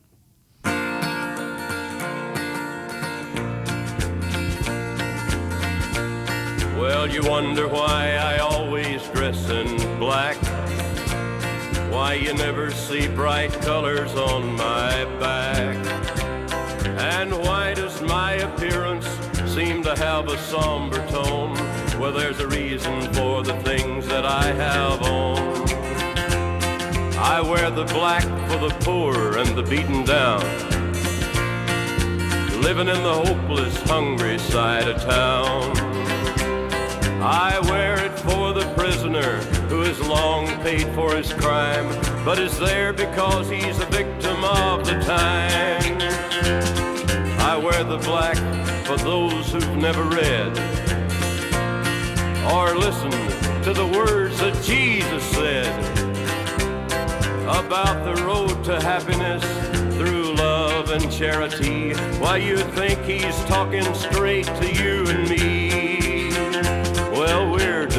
Well, 7.00 7.10
you 7.10 7.24
wonder 7.24 7.66
why 7.66 8.16
I 8.18 8.40
always 8.40 9.02
dress 9.12 9.50
in 9.50 9.78
black. 10.00 10.36
Why 11.90 12.16
you 12.16 12.34
never 12.34 12.72
see 12.72 13.08
bright 13.08 13.54
colors 13.62 14.14
on 14.16 14.58
my 14.58 15.06
back. 15.18 15.78
And 17.00 17.32
why 17.32 17.74
does 17.74 18.02
my 18.02 18.34
appearance 18.34 19.08
seem 19.50 19.82
to 19.84 19.96
have 19.96 20.28
a 20.28 20.38
somber 20.40 20.98
tone? 21.08 21.54
Well, 22.02 22.12
there's 22.12 22.42
a 22.42 22.48
reason 22.50 23.14
for 23.14 23.44
the 23.44 23.56
things 23.64 24.06
that 24.08 24.26
I 24.26 24.52
have 24.52 25.02
on. 25.02 25.70
I 27.18 27.40
wear 27.40 27.72
the 27.72 27.86
black 27.86 28.24
for 28.50 28.58
the 28.58 28.76
poor 28.82 29.38
and 29.38 29.58
the 29.58 29.64
beaten 29.64 30.04
down. 30.04 30.42
Living 32.62 32.90
in 32.90 33.02
the 33.04 33.24
hopeless, 33.26 33.82
hungry 33.84 34.38
side 34.38 34.90
of 34.90 35.02
town. 35.02 35.79
I 37.22 37.60
wear 37.70 38.06
it 38.06 38.18
for 38.20 38.54
the 38.54 38.74
prisoner 38.76 39.42
who 39.68 39.82
has 39.82 40.00
long 40.00 40.48
paid 40.62 40.88
for 40.96 41.16
his 41.16 41.34
crime, 41.34 41.88
but 42.24 42.40
is 42.40 42.58
there 42.58 42.94
because 42.94 43.50
he's 43.50 43.78
a 43.80 43.86
victim 43.88 44.42
of 44.46 44.86
the 44.86 44.94
time. 45.02 45.98
I 47.42 47.58
wear 47.58 47.84
the 47.84 47.98
black 47.98 48.38
for 48.86 48.96
those 48.96 49.52
who've 49.52 49.76
never 49.76 50.04
read 50.04 50.58
or 52.54 52.78
listened 52.78 53.64
to 53.66 53.74
the 53.74 53.92
words 53.94 54.40
that 54.40 54.56
Jesus 54.64 55.24
said 55.32 55.78
about 57.44 58.06
the 58.06 58.24
road 58.24 58.64
to 58.64 58.80
happiness 58.80 59.44
through 59.98 60.36
love 60.36 60.92
and 60.92 61.12
charity. 61.12 61.92
Why, 62.20 62.38
you 62.38 62.58
think 62.58 63.04
he's 63.04 63.44
talking 63.44 63.94
straight 63.94 64.46
to 64.46 64.74
you 64.74 65.06
and 65.08 65.30
me. 65.30 65.69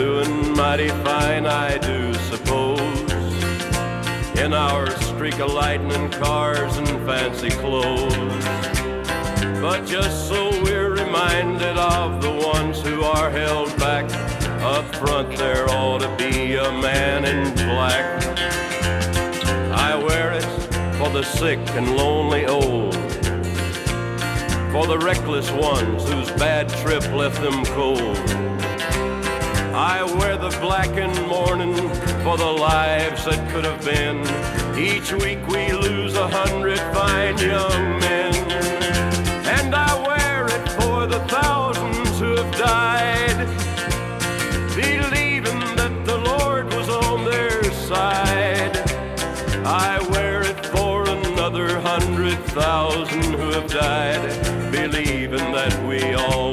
Doing 0.01 0.57
mighty 0.57 0.89
fine, 1.05 1.45
I 1.45 1.77
do 1.77 2.15
suppose. 2.31 2.81
In 4.39 4.55
our 4.55 4.89
streak 4.93 5.39
of 5.41 5.53
lightning 5.53 6.11
cars 6.13 6.79
and 6.79 6.89
fancy 7.05 7.51
clothes. 7.51 8.45
But 9.61 9.85
just 9.85 10.27
so 10.27 10.59
we're 10.63 10.93
reminded 10.95 11.77
of 11.77 12.23
the 12.23 12.33
ones 12.33 12.81
who 12.81 13.03
are 13.03 13.29
held 13.29 13.79
back. 13.79 14.11
Up 14.63 14.87
front 14.95 15.37
there 15.37 15.69
ought 15.69 15.99
to 15.99 16.17
be 16.17 16.55
a 16.55 16.73
man 16.73 17.27
in 17.27 17.53
black. 17.57 18.25
I 19.71 20.03
wear 20.03 20.33
it 20.33 20.49
for 20.97 21.11
the 21.11 21.25
sick 21.25 21.59
and 21.77 21.95
lonely 21.95 22.47
old. 22.47 22.95
For 24.73 24.87
the 24.87 24.99
reckless 24.99 25.51
ones 25.51 26.11
whose 26.11 26.31
bad 26.39 26.71
trip 26.71 27.07
left 27.13 27.43
them 27.43 27.67
cold. 27.67 28.50
I 29.83 30.03
wear 30.19 30.37
the 30.37 30.51
black 30.61 30.91
in 30.91 31.11
mourning 31.27 31.75
for 32.23 32.37
the 32.37 32.45
lives 32.45 33.25
that 33.25 33.51
could 33.51 33.65
have 33.65 33.83
been. 33.83 34.19
Each 34.79 35.11
week 35.11 35.41
we 35.49 35.73
lose 35.73 36.15
a 36.17 36.29
hundred 36.29 36.79
fine 36.95 37.39
young 37.39 37.99
men. 37.99 38.35
And 39.57 39.75
I 39.75 39.91
wear 40.07 40.45
it 40.49 40.69
for 40.79 41.07
the 41.07 41.21
thousands 41.29 42.19
who 42.21 42.37
have 42.37 42.53
died, 42.59 43.39
believing 44.77 45.61
that 45.77 46.05
the 46.05 46.19
Lord 46.19 46.67
was 46.75 46.91
on 46.91 47.25
their 47.25 47.65
side. 47.73 48.77
I 49.65 50.07
wear 50.11 50.43
it 50.43 50.67
for 50.67 51.09
another 51.09 51.81
hundred 51.81 52.39
thousand 52.53 53.33
who 53.33 53.49
have 53.53 53.71
died, 53.71 54.71
believing 54.71 55.53
that 55.53 55.75
we 55.89 56.13
all 56.13 56.50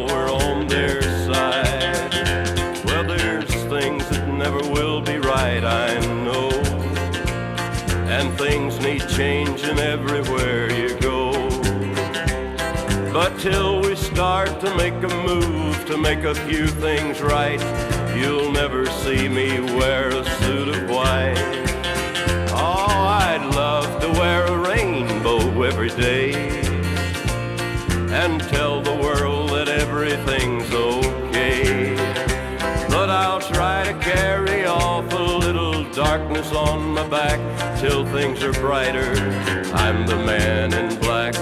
changing 9.18 9.80
everywhere 9.80 10.72
you 10.72 10.96
go. 11.00 11.32
But 13.12 13.40
till 13.40 13.82
we 13.82 13.96
start 13.96 14.60
to 14.60 14.76
make 14.76 14.94
a 14.94 15.08
move 15.26 15.84
to 15.88 15.98
make 15.98 16.20
a 16.20 16.36
few 16.36 16.68
things 16.68 17.20
right, 17.20 17.60
you'll 18.16 18.52
never 18.52 18.86
see 18.86 19.28
me 19.28 19.60
wear 19.60 20.10
a 20.10 20.24
suit 20.38 20.68
of 20.68 20.88
white. 20.88 21.34
Oh, 22.52 22.86
I'd 23.26 23.44
love 23.56 24.00
to 24.02 24.10
wear 24.20 24.46
a 24.46 24.56
rainbow 24.56 25.64
every 25.64 25.90
day 25.90 26.27
back 37.38 37.80
till 37.80 38.06
things 38.06 38.44
are 38.44 38.54
brighter. 38.60 39.12
I'm 39.74 40.06
the 40.06 40.16
man 40.16 40.74
in 40.74 41.00
black. 41.00 41.36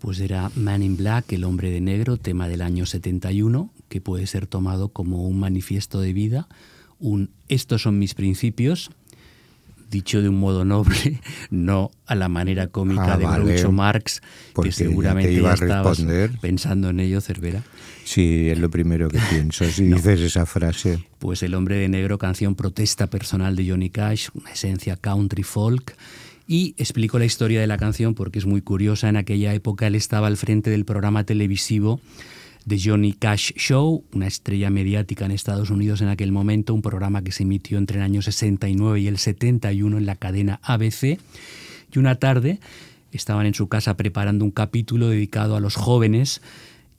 Pues 0.00 0.20
era 0.20 0.50
Man 0.54 0.82
in 0.82 0.96
Black, 0.96 1.32
el 1.34 1.44
hombre 1.44 1.70
de 1.70 1.80
negro, 1.82 2.16
tema 2.16 2.48
del 2.48 2.62
año 2.62 2.86
71, 2.86 3.70
que 3.88 4.00
puede 4.00 4.26
ser 4.26 4.46
tomado 4.46 4.88
como 4.88 5.26
un 5.28 5.38
manifiesto 5.38 6.00
de 6.00 6.14
vida, 6.14 6.48
un 6.98 7.30
estos 7.48 7.82
son 7.82 7.98
mis 7.98 8.14
principios, 8.14 8.90
dicho 9.90 10.22
de 10.22 10.30
un 10.30 10.40
modo 10.40 10.64
noble, 10.64 11.20
no 11.50 11.90
a 12.06 12.14
la 12.14 12.28
manera 12.30 12.68
cómica 12.68 13.14
Ah, 13.14 13.18
de 13.18 13.24
vale. 13.24 13.44
Groucho 13.52 13.70
Marx, 13.70 14.22
que 14.54 14.62
ya 14.62 14.62
te 14.64 14.72
seguramente 14.72 15.32
iba 15.32 15.48
ya 15.54 15.62
a 15.62 15.66
estabas 15.66 15.98
responder. 15.98 16.30
pensando 16.40 16.88
en 16.88 17.00
ello, 17.00 17.20
Cervera. 17.20 17.62
Sí, 18.08 18.48
es 18.48 18.58
lo 18.58 18.70
primero 18.70 19.10
que 19.10 19.18
pienso 19.30 19.66
si 19.66 19.84
dices 19.92 20.20
esa 20.20 20.46
frase. 20.46 20.98
Pues 21.18 21.42
El 21.42 21.52
hombre 21.52 21.76
de 21.76 21.90
negro, 21.90 22.16
canción 22.16 22.54
protesta 22.54 23.08
personal 23.08 23.54
de 23.54 23.68
Johnny 23.68 23.90
Cash, 23.90 24.28
una 24.32 24.50
esencia 24.50 24.96
country 24.96 25.42
folk. 25.42 25.94
Y 26.46 26.74
explico 26.78 27.18
la 27.18 27.26
historia 27.26 27.60
de 27.60 27.66
la 27.66 27.76
canción 27.76 28.14
porque 28.14 28.38
es 28.38 28.46
muy 28.46 28.62
curiosa. 28.62 29.10
En 29.10 29.18
aquella 29.18 29.52
época 29.52 29.86
él 29.86 29.94
estaba 29.94 30.26
al 30.26 30.38
frente 30.38 30.70
del 30.70 30.86
programa 30.86 31.24
televisivo 31.24 32.00
de 32.64 32.80
Johnny 32.82 33.12
Cash 33.12 33.52
Show, 33.56 34.02
una 34.14 34.26
estrella 34.26 34.70
mediática 34.70 35.26
en 35.26 35.32
Estados 35.32 35.68
Unidos 35.68 36.00
en 36.00 36.08
aquel 36.08 36.32
momento, 36.32 36.72
un 36.72 36.80
programa 36.80 37.22
que 37.22 37.32
se 37.32 37.42
emitió 37.42 37.76
entre 37.76 37.98
el 37.98 38.04
año 38.04 38.22
69 38.22 39.00
y 39.00 39.06
el 39.08 39.18
71 39.18 39.98
en 39.98 40.06
la 40.06 40.16
cadena 40.16 40.60
ABC. 40.62 41.18
Y 41.92 41.98
una 41.98 42.14
tarde 42.14 42.58
estaban 43.12 43.44
en 43.44 43.52
su 43.52 43.68
casa 43.68 43.98
preparando 43.98 44.46
un 44.46 44.50
capítulo 44.50 45.10
dedicado 45.10 45.56
a 45.56 45.60
los 45.60 45.76
jóvenes 45.76 46.40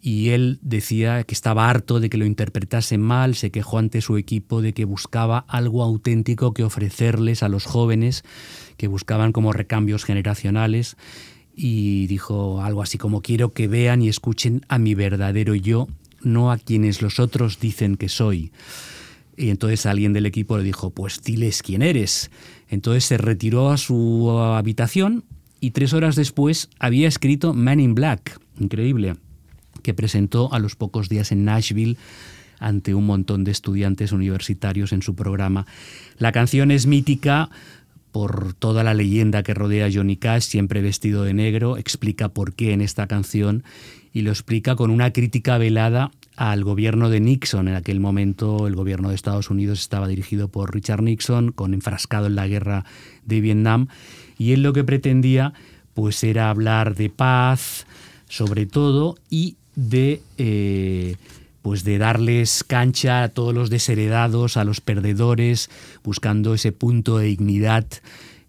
y 0.02 0.30
él 0.30 0.60
decía 0.62 1.24
que 1.24 1.34
estaba 1.34 1.70
harto 1.70 2.00
de 2.00 2.10
que 2.10 2.18
lo 2.18 2.26
interpretasen 2.26 3.02
mal, 3.02 3.36
se 3.36 3.52
quejó 3.52 3.80
ante 3.80 4.02
su 4.02 4.18
equipo 4.18 4.62
de 4.62 4.74
que 4.74 4.86
buscaba 4.86 5.46
algo 5.48 5.84
auténtico 5.84 6.54
que 6.54 6.64
ofrecerles 6.64 7.44
a 7.44 7.50
los 7.50 7.66
jóvenes, 7.66 8.24
que 8.78 8.88
buscaban 8.88 9.34
como 9.34 9.52
recambios 9.52 10.06
generacionales 10.06 10.96
y 11.54 12.08
dijo 12.08 12.62
algo 12.62 12.82
así 12.82 12.98
como 12.98 13.22
quiero 13.22 13.52
que 13.52 13.68
vean 13.68 14.02
y 14.02 14.08
escuchen 14.08 14.66
a 14.70 14.80
mi 14.80 14.96
verdadero 14.96 15.54
yo, 15.54 15.88
no 16.22 16.52
a 16.52 16.58
quienes 16.58 17.02
los 17.02 17.20
otros 17.20 17.60
dicen 17.60 17.98
que 17.98 18.08
soy. 18.08 18.54
Y 19.36 19.50
entonces 19.50 19.86
alguien 19.86 20.14
del 20.14 20.26
equipo 20.26 20.58
le 20.58 20.64
dijo, 20.64 20.92
pues 20.92 21.22
diles 21.22 21.62
quién 21.62 21.82
eres. 21.82 22.30
Entonces 22.70 23.06
se 23.06 23.18
retiró 23.18 23.70
a 23.70 23.78
su 23.78 24.30
habitación 24.32 25.26
y 25.60 25.72
tres 25.72 25.94
horas 25.94 26.16
después 26.16 26.70
había 26.80 27.08
escrito 27.08 27.54
Man 27.54 27.80
in 27.82 27.96
Black, 27.96 28.40
increíble, 28.60 29.16
que 29.82 29.94
presentó 29.94 30.54
a 30.54 30.60
los 30.60 30.76
pocos 30.76 31.10
días 31.10 31.32
en 31.32 31.46
Nashville 31.46 31.98
ante 32.60 32.94
un 32.94 33.06
montón 33.06 33.44
de 33.44 33.52
estudiantes 33.52 34.12
universitarios 34.12 34.92
en 34.92 35.02
su 35.02 35.16
programa. 35.16 35.66
La 36.18 36.32
canción 36.32 36.72
es 36.72 36.88
mítica 36.88 37.50
por 38.12 38.54
toda 38.54 38.84
la 38.84 38.94
leyenda 38.94 39.44
que 39.44 39.54
rodea 39.54 39.86
a 39.86 39.92
Johnny 39.92 40.18
Cash, 40.18 40.44
siempre 40.44 40.82
vestido 40.82 41.24
de 41.24 41.34
negro, 41.34 41.78
explica 41.78 42.30
por 42.30 42.54
qué 42.54 42.74
en 42.74 42.82
esta 42.82 43.08
canción 43.08 43.64
y 44.12 44.22
lo 44.22 44.32
explica 44.32 44.76
con 44.76 44.90
una 44.90 45.14
crítica 45.14 45.58
velada 45.58 46.12
al 46.36 46.64
gobierno 46.64 47.10
de 47.10 47.20
Nixon. 47.20 47.68
En 47.68 47.76
aquel 47.76 48.00
momento 48.00 48.66
el 48.66 48.76
gobierno 48.76 49.10
de 49.10 49.16
Estados 49.16 49.50
Unidos 49.50 49.80
estaba 49.80 50.08
dirigido 50.08 50.48
por 50.48 50.74
Richard 50.74 51.04
Nixon, 51.04 51.52
con 51.52 51.74
enfrascado 51.74 52.28
en 52.28 52.36
la 52.36 52.48
guerra 52.48 52.86
de 53.26 53.42
Vietnam, 53.42 53.88
y 54.38 54.54
él 54.54 54.64
lo 54.64 54.74
que 54.74 54.84
pretendía 54.84 55.54
pues 55.94 56.24
era 56.24 56.50
hablar 56.50 56.96
de 56.96 57.10
paz, 57.10 57.86
sobre 58.28 58.66
todo, 58.66 59.18
y 59.30 59.58
de 59.80 60.22
eh, 60.38 61.16
pues 61.62 61.84
de 61.84 61.98
darles 61.98 62.64
cancha 62.64 63.24
a 63.24 63.30
todos 63.30 63.54
los 63.54 63.70
desheredados, 63.70 64.58
a 64.58 64.64
los 64.64 64.82
perdedores, 64.82 65.70
buscando 66.04 66.54
ese 66.54 66.72
punto 66.72 67.18
de 67.18 67.28
dignidad. 67.28 67.86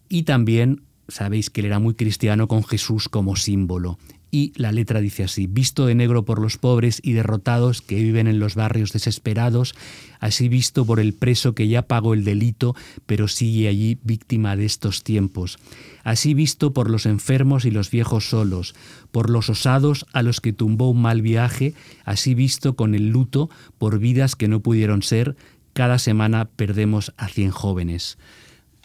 Y 0.08 0.24
también 0.24 0.82
sabéis 1.08 1.50
que 1.50 1.60
él 1.60 1.66
era 1.66 1.78
muy 1.78 1.94
cristiano 1.94 2.48
con 2.48 2.64
Jesús 2.64 3.08
como 3.08 3.36
símbolo. 3.36 3.98
Y 4.32 4.52
la 4.54 4.70
letra 4.70 5.00
dice 5.00 5.24
así, 5.24 5.48
visto 5.48 5.86
de 5.86 5.96
negro 5.96 6.24
por 6.24 6.40
los 6.40 6.56
pobres 6.56 7.00
y 7.02 7.12
derrotados 7.12 7.82
que 7.82 7.96
viven 7.96 8.28
en 8.28 8.38
los 8.38 8.54
barrios 8.54 8.92
desesperados, 8.92 9.74
así 10.20 10.48
visto 10.48 10.84
por 10.84 11.00
el 11.00 11.14
preso 11.14 11.54
que 11.54 11.66
ya 11.66 11.82
pagó 11.82 12.14
el 12.14 12.24
delito, 12.24 12.76
pero 13.06 13.26
sigue 13.26 13.66
allí 13.66 13.98
víctima 14.04 14.54
de 14.54 14.66
estos 14.66 15.02
tiempos, 15.02 15.58
así 16.04 16.32
visto 16.34 16.72
por 16.72 16.90
los 16.90 17.06
enfermos 17.06 17.64
y 17.64 17.72
los 17.72 17.90
viejos 17.90 18.30
solos, 18.30 18.74
por 19.10 19.30
los 19.30 19.50
osados 19.50 20.06
a 20.12 20.22
los 20.22 20.40
que 20.40 20.52
tumbó 20.52 20.90
un 20.90 21.02
mal 21.02 21.22
viaje, 21.22 21.74
así 22.04 22.34
visto 22.34 22.76
con 22.76 22.94
el 22.94 23.08
luto 23.08 23.50
por 23.78 23.98
vidas 23.98 24.36
que 24.36 24.46
no 24.46 24.60
pudieron 24.60 25.02
ser, 25.02 25.34
cada 25.72 25.98
semana 25.98 26.44
perdemos 26.44 27.12
a 27.16 27.26
cien 27.28 27.50
jóvenes 27.50 28.16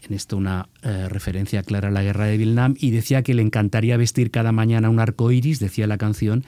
en 0.07 0.13
esto 0.15 0.37
una 0.37 0.69
eh, 0.83 1.07
referencia 1.09 1.63
clara 1.63 1.87
a 1.89 1.91
la 1.91 2.03
guerra 2.03 2.25
de 2.25 2.37
Vietnam, 2.37 2.75
y 2.77 2.91
decía 2.91 3.23
que 3.23 3.33
le 3.33 3.41
encantaría 3.41 3.97
vestir 3.97 4.31
cada 4.31 4.51
mañana 4.51 4.89
un 4.89 4.99
arco 4.99 5.31
iris, 5.31 5.59
decía 5.59 5.87
la 5.87 5.97
canción, 5.97 6.43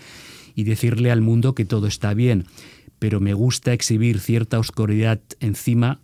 y 0.55 0.63
decirle 0.63 1.11
al 1.11 1.21
mundo 1.21 1.53
que 1.55 1.65
todo 1.65 1.87
está 1.87 2.13
bien, 2.13 2.45
pero 2.99 3.19
me 3.19 3.33
gusta 3.33 3.73
exhibir 3.73 4.19
cierta 4.19 4.57
oscuridad 4.59 5.19
encima 5.39 5.99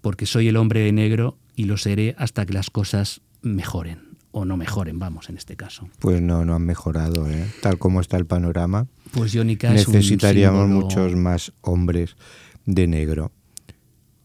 porque 0.00 0.26
soy 0.26 0.48
el 0.48 0.56
hombre 0.56 0.80
de 0.80 0.92
negro 0.92 1.36
y 1.56 1.64
lo 1.64 1.76
seré 1.76 2.14
hasta 2.18 2.46
que 2.46 2.52
las 2.54 2.70
cosas 2.70 3.20
mejoren, 3.42 3.98
o 4.32 4.44
no 4.44 4.56
mejoren, 4.56 4.98
vamos, 4.98 5.28
en 5.28 5.36
este 5.36 5.56
caso. 5.56 5.88
Pues 5.98 6.22
no, 6.22 6.44
no 6.44 6.54
han 6.54 6.62
mejorado, 6.62 7.28
¿eh? 7.28 7.44
Tal 7.62 7.78
como 7.78 8.00
está 8.00 8.16
el 8.16 8.26
panorama. 8.26 8.86
Pues 9.12 9.34
un 9.34 9.46
Necesitaríamos 9.48 10.68
símbolo- 10.68 10.82
muchos 10.84 11.16
más 11.16 11.52
hombres 11.62 12.16
de 12.64 12.86
negro. 12.86 13.32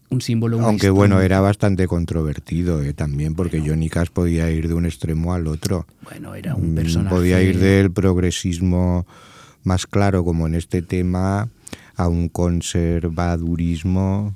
Un 0.09 0.21
símbolo, 0.21 0.57
una 0.57 0.67
Aunque 0.67 0.87
historia. 0.87 0.97
bueno, 0.97 1.21
era 1.21 1.39
bastante 1.41 1.87
controvertido 1.87 2.81
¿eh? 2.81 2.93
también, 2.93 3.35
porque 3.35 3.61
Johnny 3.65 3.89
Cash 3.89 4.09
podía 4.13 4.49
ir 4.51 4.67
de 4.67 4.73
un 4.75 4.85
extremo 4.85 5.33
al 5.33 5.47
otro. 5.47 5.85
Bueno, 6.03 6.35
era 6.35 6.55
un 6.55 6.73
Mm, 6.73 6.75
personaje... 6.75 7.15
Podía 7.15 7.41
ir 7.41 7.59
del 7.59 7.91
progresismo 7.91 9.05
más 9.63 9.87
claro, 9.87 10.23
como 10.23 10.45
en 10.47 10.55
este 10.55 10.81
tema, 10.81 11.49
a 11.95 12.07
un 12.07 12.29
conservadurismo 12.29 14.35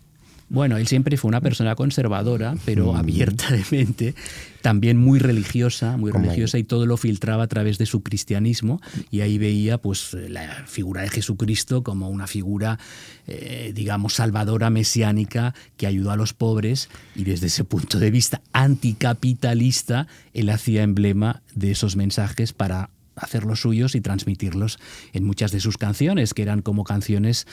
Bueno, 0.49 0.77
él 0.77 0.87
siempre 0.87 1.15
fue 1.15 1.29
una 1.29 1.41
persona 1.41 1.75
conservadora, 1.75 2.55
pero 2.65 2.93
Mm. 2.93 2.95
abierta 2.95 3.51
de 3.51 3.63
mente, 3.71 4.15
también 4.61 4.97
muy 4.97 5.19
religiosa, 5.19 5.95
muy 5.95 6.11
Como- 6.11 6.25
religiosa 6.25 6.57
y 6.57 6.63
todo 6.63 6.85
lo 6.87 6.97
filtraba 6.97 7.43
a 7.43 7.47
través 7.47 7.77
de 7.77 7.85
su 7.85 8.01
cristianismo 8.01 8.81
y 9.11 9.21
ahí 9.21 9.37
veía 9.37 9.77
pues 9.77 10.13
la 10.13 10.63
figura 10.65 11.03
de 11.03 11.09
Jesucristo 11.09 11.83
como 11.83 12.09
una 12.09 12.25
figura 12.27 12.79
eh, 13.27 13.71
digamos 13.75 14.15
salvadora 14.15 14.69
mesiánica 14.71 15.53
que 15.77 15.85
ayudó 15.85 16.09
a 16.11 16.15
los 16.15 16.33
pobres 16.33 16.89
y 17.15 17.23
desde 17.25 17.45
ese 17.47 17.63
punto 17.63 17.99
de 17.99 18.09
vista 18.09 18.41
anticapitalista 18.51 20.07
él 20.33 20.49
hacía 20.49 20.83
emblema 20.83 21.41
de 21.55 21.71
esos 21.71 21.95
mensajes 21.95 22.53
para 22.53 22.89
hacerlos 23.15 23.61
suyos 23.61 23.95
y 23.95 24.01
transmitirlos 24.01 24.79
en 25.13 25.25
muchas 25.25 25.51
de 25.51 25.59
sus 25.59 25.77
canciones, 25.77 26.33
que 26.33 26.41
eran 26.41 26.61
como 26.61 26.85
canciones 26.85 27.47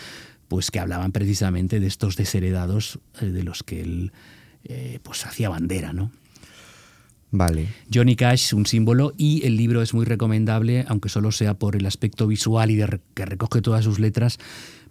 pues 0.49 0.71
que 0.71 0.79
hablaban 0.79 1.13
precisamente 1.13 1.81
de 1.81 1.87
estos 1.87 2.17
desheredados 2.17 2.99
eh, 3.21 3.27
de 3.27 3.43
los 3.43 3.63
que 3.63 3.81
él 3.81 4.13
eh, 4.65 4.99
pues 5.03 5.25
hacía 5.27 5.49
bandera, 5.49 5.93
¿no? 5.93 6.11
Vale. 7.31 7.69
Johnny 7.93 8.17
Cash, 8.17 8.55
un 8.55 8.67
símbolo, 8.67 9.13
y 9.17 9.45
el 9.45 9.57
libro 9.57 9.83
es 9.83 9.93
muy 9.93 10.05
recomendable, 10.05 10.85
aunque 10.89 11.09
solo 11.09 11.33
sea 11.33 11.55
por 11.55 11.77
el 11.77 11.85
aspecto 11.87 12.27
visual 12.27 12.71
y 12.71 12.77
de 12.77 13.01
que 13.15 13.27
recoge 13.27 13.61
todas 13.61 13.85
sus 13.85 13.99
letras. 13.99 14.39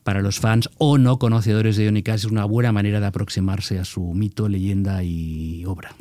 Para 0.03 0.21
los 0.21 0.39
fans 0.39 0.69
o 0.77 0.99
no 0.99 1.17
conocedores 1.17 1.77
de 1.77 1.85
Johnny 1.85 2.03
Cash 2.03 2.25
es 2.25 2.25
una 2.25 2.45
buena 2.45 2.71
manera 2.71 2.99
de 2.99 3.07
aproximarse 3.07 3.79
a 3.79 3.85
su 3.85 4.13
mito, 4.13 4.47
leyenda 4.47 5.03
y 5.03 5.65
obra. 5.65 5.95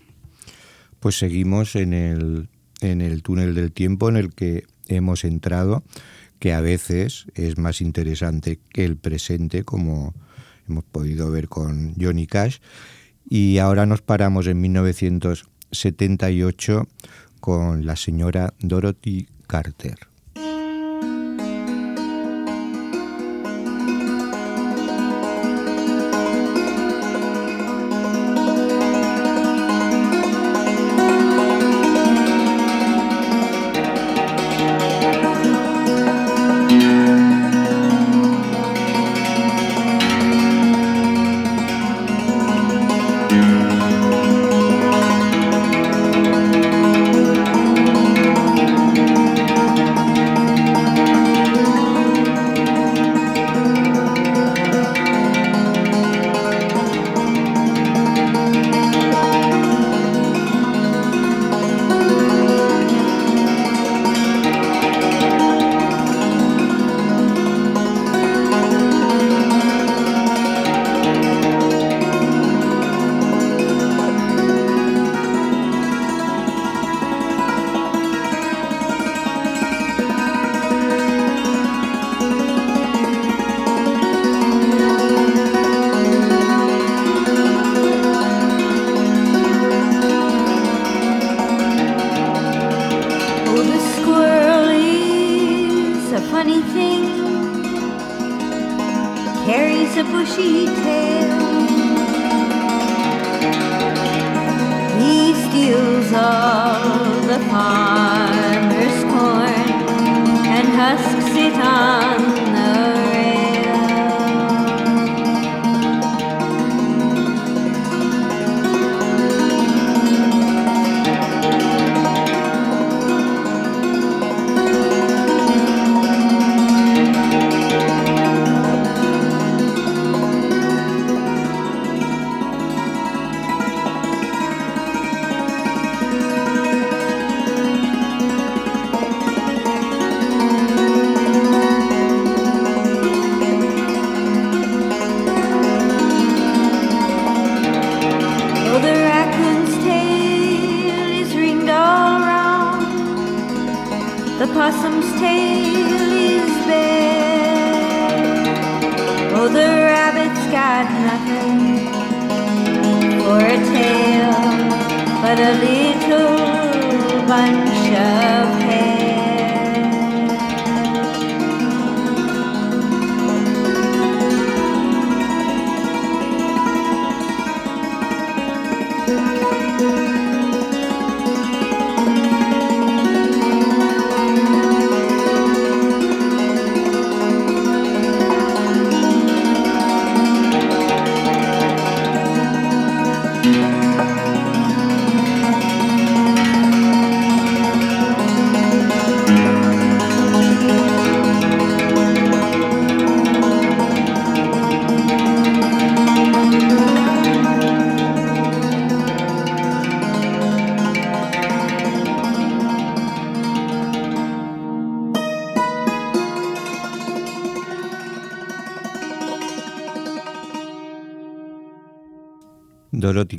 Pues 1.00 1.16
seguimos 1.16 1.74
en 1.76 1.94
el, 1.94 2.48
en 2.80 3.00
el 3.00 3.22
túnel 3.22 3.54
del 3.54 3.72
tiempo 3.72 4.10
en 4.10 4.16
el 4.16 4.34
que 4.34 4.64
hemos 4.88 5.24
entrado, 5.24 5.84
que 6.44 6.52
a 6.52 6.60
veces 6.60 7.24
es 7.34 7.56
más 7.56 7.80
interesante 7.80 8.60
que 8.70 8.84
el 8.84 8.98
presente, 8.98 9.64
como 9.64 10.12
hemos 10.68 10.84
podido 10.84 11.30
ver 11.30 11.48
con 11.48 11.94
Johnny 11.98 12.26
Cash. 12.26 12.58
Y 13.26 13.56
ahora 13.56 13.86
nos 13.86 14.02
paramos 14.02 14.46
en 14.46 14.60
1978 14.60 16.86
con 17.40 17.86
la 17.86 17.96
señora 17.96 18.52
Dorothy 18.58 19.26
Carter. 19.46 19.96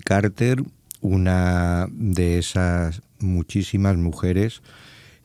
Carter, 0.05 0.63
una 1.01 1.87
de 1.91 2.37
esas 2.37 3.01
muchísimas 3.17 3.97
mujeres 3.97 4.61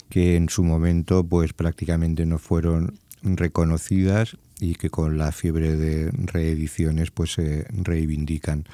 que 0.09 0.37
en 0.37 0.49
su 0.49 0.65
momento 0.65 1.23
pues 1.23 1.53
prácticamente 1.53 2.25
no 2.25 2.39
fueron 2.39 2.99
reconocidas 3.23 4.39
y 4.59 4.77
que 4.77 4.89
con 4.89 5.19
la 5.19 5.33
fiebre 5.33 5.77
de 5.77 6.11
reediciones 6.11 7.11
pues 7.11 7.35
se 7.35 7.67
reivindican. 7.71 8.65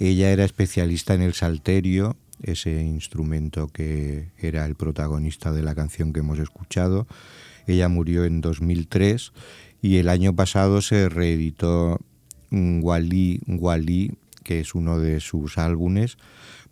Ella 0.00 0.32
era 0.32 0.44
especialista 0.44 1.14
en 1.14 1.22
el 1.22 1.32
salterio, 1.32 2.16
ese 2.42 2.82
instrumento 2.82 3.68
que 3.68 4.30
era 4.38 4.66
el 4.66 4.74
protagonista 4.74 5.52
de 5.52 5.62
la 5.62 5.76
canción 5.76 6.12
que 6.12 6.20
hemos 6.20 6.40
escuchado. 6.40 7.06
Ella 7.68 7.88
murió 7.88 8.24
en 8.24 8.40
2003 8.40 9.32
y 9.80 9.98
el 9.98 10.08
año 10.08 10.34
pasado 10.34 10.82
se 10.82 11.08
reeditó 11.08 12.00
Wally 12.50 13.40
Wally, 13.46 14.18
que 14.46 14.60
es 14.60 14.76
uno 14.76 15.00
de 15.00 15.18
sus 15.18 15.58
álbumes, 15.58 16.18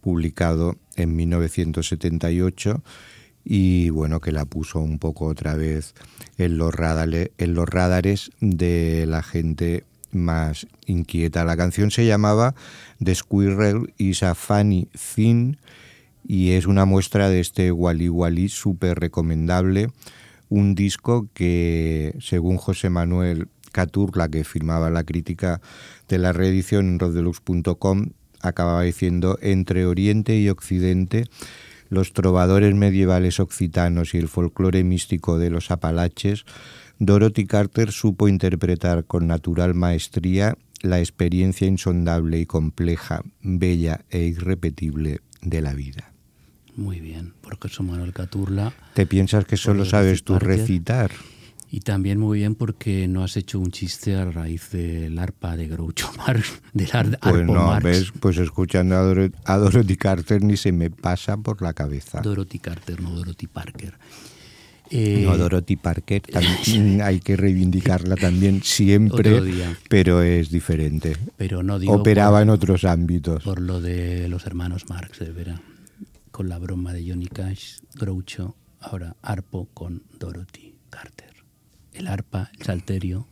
publicado 0.01 0.77
en 0.95 1.17
1978 1.17 2.85
y 3.45 3.91
bueno, 3.91 4.21
que 4.21 4.31
la 4.31 4.45
puso 4.45 4.79
un 4.79 5.01
poco 5.01 5.27
otra 5.27 5.57
vez 5.57 5.95
en 6.39 6.57
los, 6.57 6.73
radale- 6.73 7.33
en 7.37 7.55
los 7.55 7.69
radares 7.69 8.31
de 8.41 9.07
la 9.07 9.23
gente 9.25 9.83
más 10.13 10.69
inquieta. 10.87 11.45
La 11.45 11.57
canción 11.57 11.91
se 11.91 12.07
llamaba 12.07 12.55
The 13.03 13.13
Squirrel 13.17 13.93
is 13.99 14.23
a 14.23 14.37
Funny 14.37 14.87
Thing 15.17 15.57
y 16.27 16.53
es 16.53 16.67
una 16.67 16.85
muestra 16.85 17.29
de 17.29 17.41
este 17.41 17.73
Wally 17.73 18.09
Wally 18.09 18.49
súper 18.49 19.01
recomendable. 19.01 19.89
Un 20.49 20.77
disco 20.77 21.27
que, 21.35 22.15
según 22.21 22.57
José 22.59 22.89
Manuel 22.89 23.49
Caturla, 23.75 24.29
que 24.29 24.45
firmaba 24.45 24.89
la 24.89 25.03
crítica 25.03 25.61
de 26.09 26.19
la 26.19 26.33
reedición 26.33 26.87
en 26.87 26.99
roddelux.com, 27.01 28.11
acababa 28.41 28.83
diciendo 28.83 29.37
entre 29.43 29.85
Oriente 29.85 30.39
y 30.39 30.49
Occidente 30.49 31.25
los 31.89 32.13
trovadores 32.13 32.75
medievales 32.75 33.41
occitanos 33.41 34.15
y 34.15 34.19
el 34.19 34.29
folclore 34.29 34.85
místico 34.85 35.39
de 35.39 35.51
los 35.51 35.71
Apalaches, 35.71 36.45
Dorothy 36.99 37.47
Carter 37.47 37.91
supo 37.91 38.29
interpretar 38.29 39.05
con 39.05 39.27
natural 39.27 39.75
maestría 39.75 40.57
la 40.81 41.01
experiencia 41.01 41.67
insondable 41.67 42.39
y 42.39 42.47
compleja, 42.47 43.23
bella 43.43 44.05
e 44.11 44.21
irrepetible 44.21 45.21
de 45.43 45.61
la 45.61 45.75
vida. 45.75 46.13
Muy 46.77 47.01
bien, 47.01 47.35
porque 47.41 47.69
José 47.69 47.83
Manuel 47.83 48.13
Caturla. 48.13 48.73
¿Te 48.95 49.07
piensas 49.07 49.45
que 49.45 49.57
solo 49.57 49.85
sabes 49.85 50.25
tú 50.25 50.39
recitar? 50.39 51.11
Y 51.77 51.81
también 51.81 52.21
muy 52.21 52.39
bien 52.39 52.55
porque 52.55 53.09
no 53.09 53.25
has 53.25 53.37
hecho 53.37 53.59
un 53.59 53.73
chiste 53.73 54.15
a 54.15 54.25
raíz 54.27 54.71
del 54.71 55.19
arpa 55.19 55.57
de 55.57 55.67
Groucho 55.67 56.09
Marx, 56.19 56.61
del 56.73 56.89
ar- 56.93 57.19
Pues 57.19 57.35
arpo 57.35 57.53
no, 57.55 57.67
Marx. 57.67 57.83
ves, 57.85 58.13
pues 58.21 58.37
escuchando 58.39 58.95
a, 58.95 59.03
Doro- 59.03 59.33
a 59.45 59.57
Dorothy 59.57 59.97
Carter 59.97 60.41
ni 60.45 60.57
se 60.57 60.71
me 60.71 60.91
pasa 60.91 61.37
por 61.37 61.63
la 61.63 61.73
cabeza. 61.73 62.21
Dorothy 62.21 62.61
Carter, 62.61 63.01
no 63.01 63.11
Dorothy 63.11 63.49
Parker. 63.49 63.95
Eh, 64.91 65.25
No, 65.27 65.37
Dorothy 65.37 65.75
Parker, 65.75 66.23
también 66.23 67.03
hay 67.03 67.19
que 67.19 67.35
reivindicarla 67.37 68.15
también 68.15 68.63
siempre, 68.63 69.41
pero 69.89 70.23
es 70.23 70.51
diferente. 70.51 71.17
pero 71.37 71.65
no 71.65 71.81
digo 71.81 71.95
Operaba 71.95 72.37
por, 72.39 72.43
en 72.43 72.51
otros 72.51 72.85
ámbitos. 72.85 73.43
por 73.43 73.61
lo 73.61 73.81
de 73.81 74.29
los 74.29 74.47
hermanos 74.47 74.85
Marx, 74.89 75.19
de 75.19 75.33
veras. 75.33 75.61
Con 76.31 76.49
la 76.49 76.59
broma 76.59 76.93
de 76.93 77.09
Johnny 77.09 77.27
Cash, 77.27 77.79
Groucho, 77.97 78.55
ahora 78.81 79.17
arpo 79.23 79.69
con 79.75 80.05
Dorothy 80.21 80.77
Carter. 80.91 81.34
El 81.95 82.07
arpa, 82.09 82.51
el 82.59 82.65
salterio, 82.65 83.27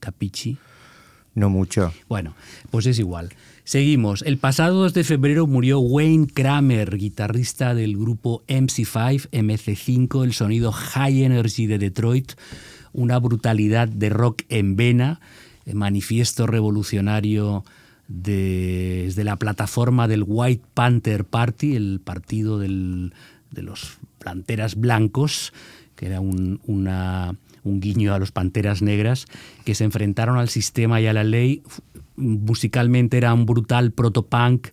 capichi, 0.00 0.58
No 1.34 1.48
mucho. 1.48 1.94
Bueno, 2.10 2.34
pues 2.70 2.84
es 2.84 2.98
igual. 2.98 3.30
Seguimos. 3.64 4.20
El 4.20 4.36
pasado 4.36 4.74
2 4.82 4.92
de 4.92 5.02
febrero 5.04 5.46
murió 5.46 5.80
Wayne 5.80 6.26
Kramer, 6.26 6.98
guitarrista 6.98 7.74
del 7.74 7.96
grupo 7.96 8.42
MC5, 8.48 9.30
MC5, 9.30 10.24
el 10.24 10.34
sonido 10.34 10.72
High 10.72 11.22
Energy 11.24 11.66
de 11.66 11.78
Detroit, 11.78 12.32
una 12.92 13.18
brutalidad 13.18 13.88
de 13.88 14.10
rock 14.10 14.42
en 14.50 14.76
vena, 14.76 15.20
manifiesto 15.72 16.46
revolucionario 16.46 17.64
de- 18.08 19.04
desde 19.06 19.24
la 19.24 19.36
plataforma 19.36 20.08
del 20.08 20.24
White 20.26 20.64
Panther 20.74 21.24
Party, 21.24 21.76
el 21.76 22.00
partido 22.04 22.58
del- 22.58 23.14
de 23.52 23.62
los 23.62 23.96
planteras 24.18 24.74
blancos, 24.74 25.54
que 25.96 26.06
era 26.06 26.20
un, 26.20 26.60
una- 26.66 27.36
un 27.64 27.80
guiño 27.80 28.14
a 28.14 28.18
los 28.18 28.32
panteras 28.32 28.82
negras, 28.82 29.26
que 29.64 29.74
se 29.74 29.84
enfrentaron 29.84 30.38
al 30.38 30.48
sistema 30.48 31.00
y 31.00 31.06
a 31.06 31.12
la 31.12 31.24
ley. 31.24 31.62
Musicalmente 32.16 33.16
era 33.16 33.32
un 33.34 33.46
brutal 33.46 33.92
protopunk, 33.92 34.68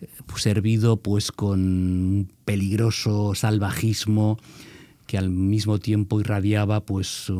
eh, 0.00 0.08
servido 0.36 0.98
pues 0.98 1.32
con 1.32 1.60
un 1.60 2.32
peligroso 2.44 3.34
salvajismo 3.34 4.38
que 5.06 5.18
al 5.18 5.30
mismo 5.30 5.78
tiempo 5.78 6.20
irradiaba 6.20 6.80
pues 6.80 7.32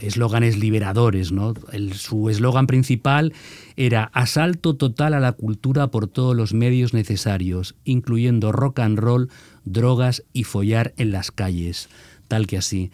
eslóganes 0.00 0.58
liberadores. 0.58 1.32
¿no? 1.32 1.54
Su 1.94 2.28
eslogan 2.28 2.66
principal 2.66 3.32
era 3.76 4.10
asalto 4.12 4.76
total 4.76 5.14
a 5.14 5.20
la 5.20 5.32
cultura 5.32 5.88
por 5.88 6.06
todos 6.06 6.36
los 6.36 6.52
medios 6.52 6.92
necesarios, 6.92 7.74
incluyendo 7.84 8.52
rock 8.52 8.80
and 8.80 8.98
roll, 8.98 9.30
drogas 9.64 10.24
y 10.32 10.44
follar 10.44 10.92
en 10.96 11.10
las 11.10 11.30
calles, 11.30 11.88
tal 12.28 12.46
que 12.46 12.58
así. 12.58 12.90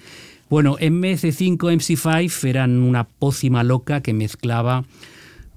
Bueno, 0.50 0.76
MC5, 0.78 1.58
MC5 1.58 2.48
eran 2.48 2.80
una 2.80 3.04
pócima 3.04 3.62
loca 3.62 4.00
que 4.00 4.12
mezclaba 4.12 4.84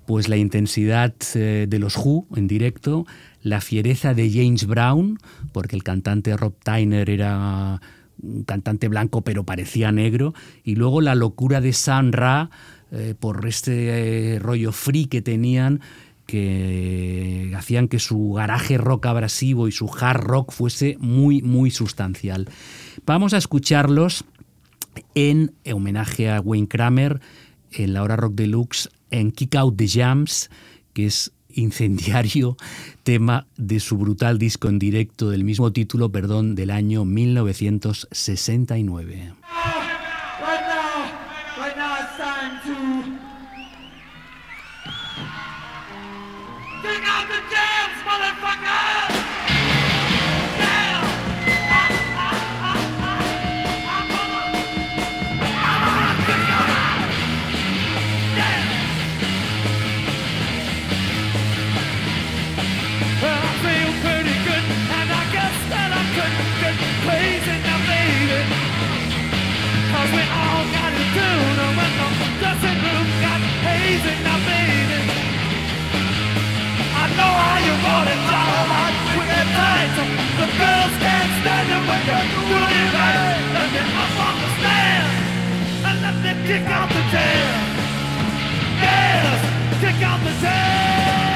pues 0.05 0.29
la 0.29 0.37
intensidad 0.37 1.15
eh, 1.33 1.65
de 1.67 1.79
los 1.79 1.97
Who 1.97 2.27
en 2.35 2.47
directo, 2.47 3.07
la 3.41 3.59
fiereza 3.59 4.13
de 4.13 4.29
James 4.29 4.67
Brown, 4.67 5.17
porque 5.51 5.75
el 5.75 5.81
cantante 5.81 6.37
Rob 6.37 6.53
Tyner 6.63 7.09
era 7.09 7.81
un 8.21 8.43
cantante 8.43 8.87
blanco 8.87 9.21
pero 9.21 9.43
parecía 9.43 9.91
negro, 9.91 10.35
y 10.63 10.75
luego 10.75 11.01
la 11.01 11.15
locura 11.15 11.59
de 11.59 11.73
Sun 11.73 12.13
Ra 12.13 12.51
eh, 12.91 13.15
por 13.19 13.47
este 13.47 14.35
eh, 14.35 14.39
rollo 14.39 14.71
free 14.71 15.07
que 15.07 15.23
tenían 15.23 15.81
que 16.27 17.51
hacían 17.57 17.87
que 17.87 17.99
su 17.99 18.33
garaje 18.33 18.77
rock 18.77 19.07
abrasivo 19.07 19.67
y 19.67 19.71
su 19.71 19.89
hard 19.91 20.21
rock 20.21 20.51
fuese 20.51 20.97
muy, 20.99 21.41
muy 21.41 21.69
sustancial. 21.69 22.47
Vamos 23.05 23.33
a 23.33 23.37
escucharlos 23.37 24.23
en 25.15 25.53
homenaje 25.71 26.29
a 26.29 26.41
Wayne 26.41 26.67
Kramer 26.67 27.21
en 27.71 27.93
la 27.93 28.03
hora 28.03 28.15
rock 28.15 28.35
deluxe 28.35 28.89
en 29.11 29.31
Kick 29.31 29.55
Out 29.55 29.77
the 29.77 29.87
Jams, 29.87 30.49
que 30.93 31.05
es 31.05 31.31
incendiario 31.49 32.57
tema 33.03 33.47
de 33.57 33.79
su 33.79 33.97
brutal 33.97 34.37
disco 34.37 34.69
en 34.69 34.79
directo 34.79 35.29
del 35.29 35.43
mismo 35.43 35.71
título, 35.71 36.11
perdón, 36.11 36.55
del 36.55 36.71
año 36.71 37.05
1969. 37.05 39.33
Kick 86.54 86.68
out 86.68 86.89
the 86.89 87.01
jam. 87.12 87.56
Yes, 88.82 89.82
kick 89.82 90.04
out 90.04 90.20
the 90.24 90.41
jam. 90.41 91.32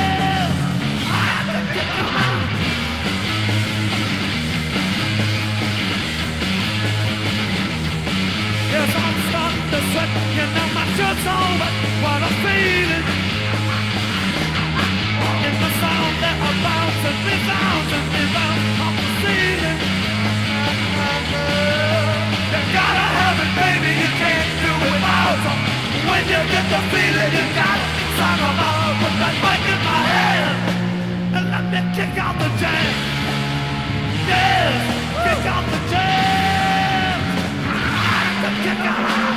Kick 31.98 32.18
out 35.46 35.66
the 35.70 35.80
jam. 35.90 37.20
Kick 38.64 38.86
out 38.86 39.37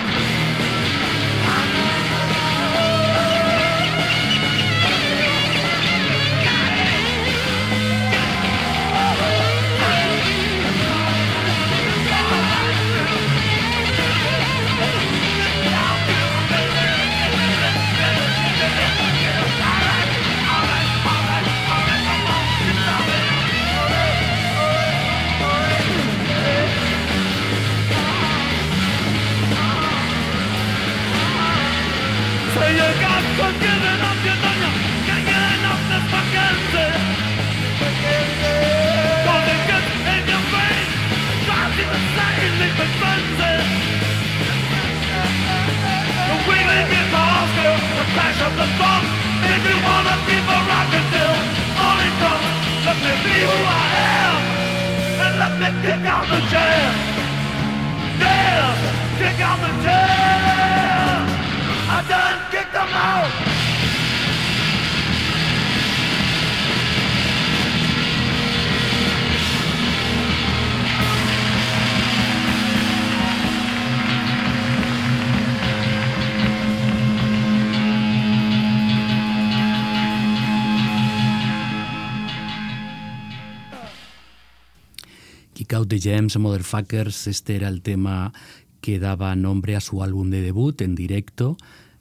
Gems, 86.01 86.39
Motherfuckers, 86.39 87.27
este 87.27 87.57
era 87.57 87.69
el 87.69 87.83
tema 87.83 88.33
que 88.81 88.99
daba 88.99 89.37
nombre 89.37 89.77
a 89.77 89.81
su 89.81 90.03
álbum 90.03 90.31
de 90.31 90.41
debut 90.41 90.81
en 90.81 90.95
directo 90.95 91.57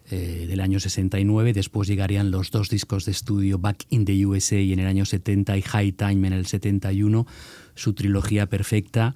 eh, 0.09 0.45
del 0.47 0.61
año 0.61 0.79
69. 0.79 1.53
Después 1.53 1.87
llegarían 1.87 2.31
los 2.31 2.51
dos 2.51 2.69
discos 2.69 3.05
de 3.05 3.11
estudio 3.11 3.59
Back 3.59 3.85
in 3.89 4.05
the 4.05 4.25
USA 4.25 4.57
en 4.57 4.79
el 4.79 4.87
año 4.87 5.05
70 5.05 5.57
y 5.57 5.61
High 5.61 5.91
Time 5.91 6.27
en 6.27 6.33
el 6.33 6.45
71, 6.45 7.27
su 7.75 7.93
trilogía 7.93 8.47
perfecta. 8.47 9.13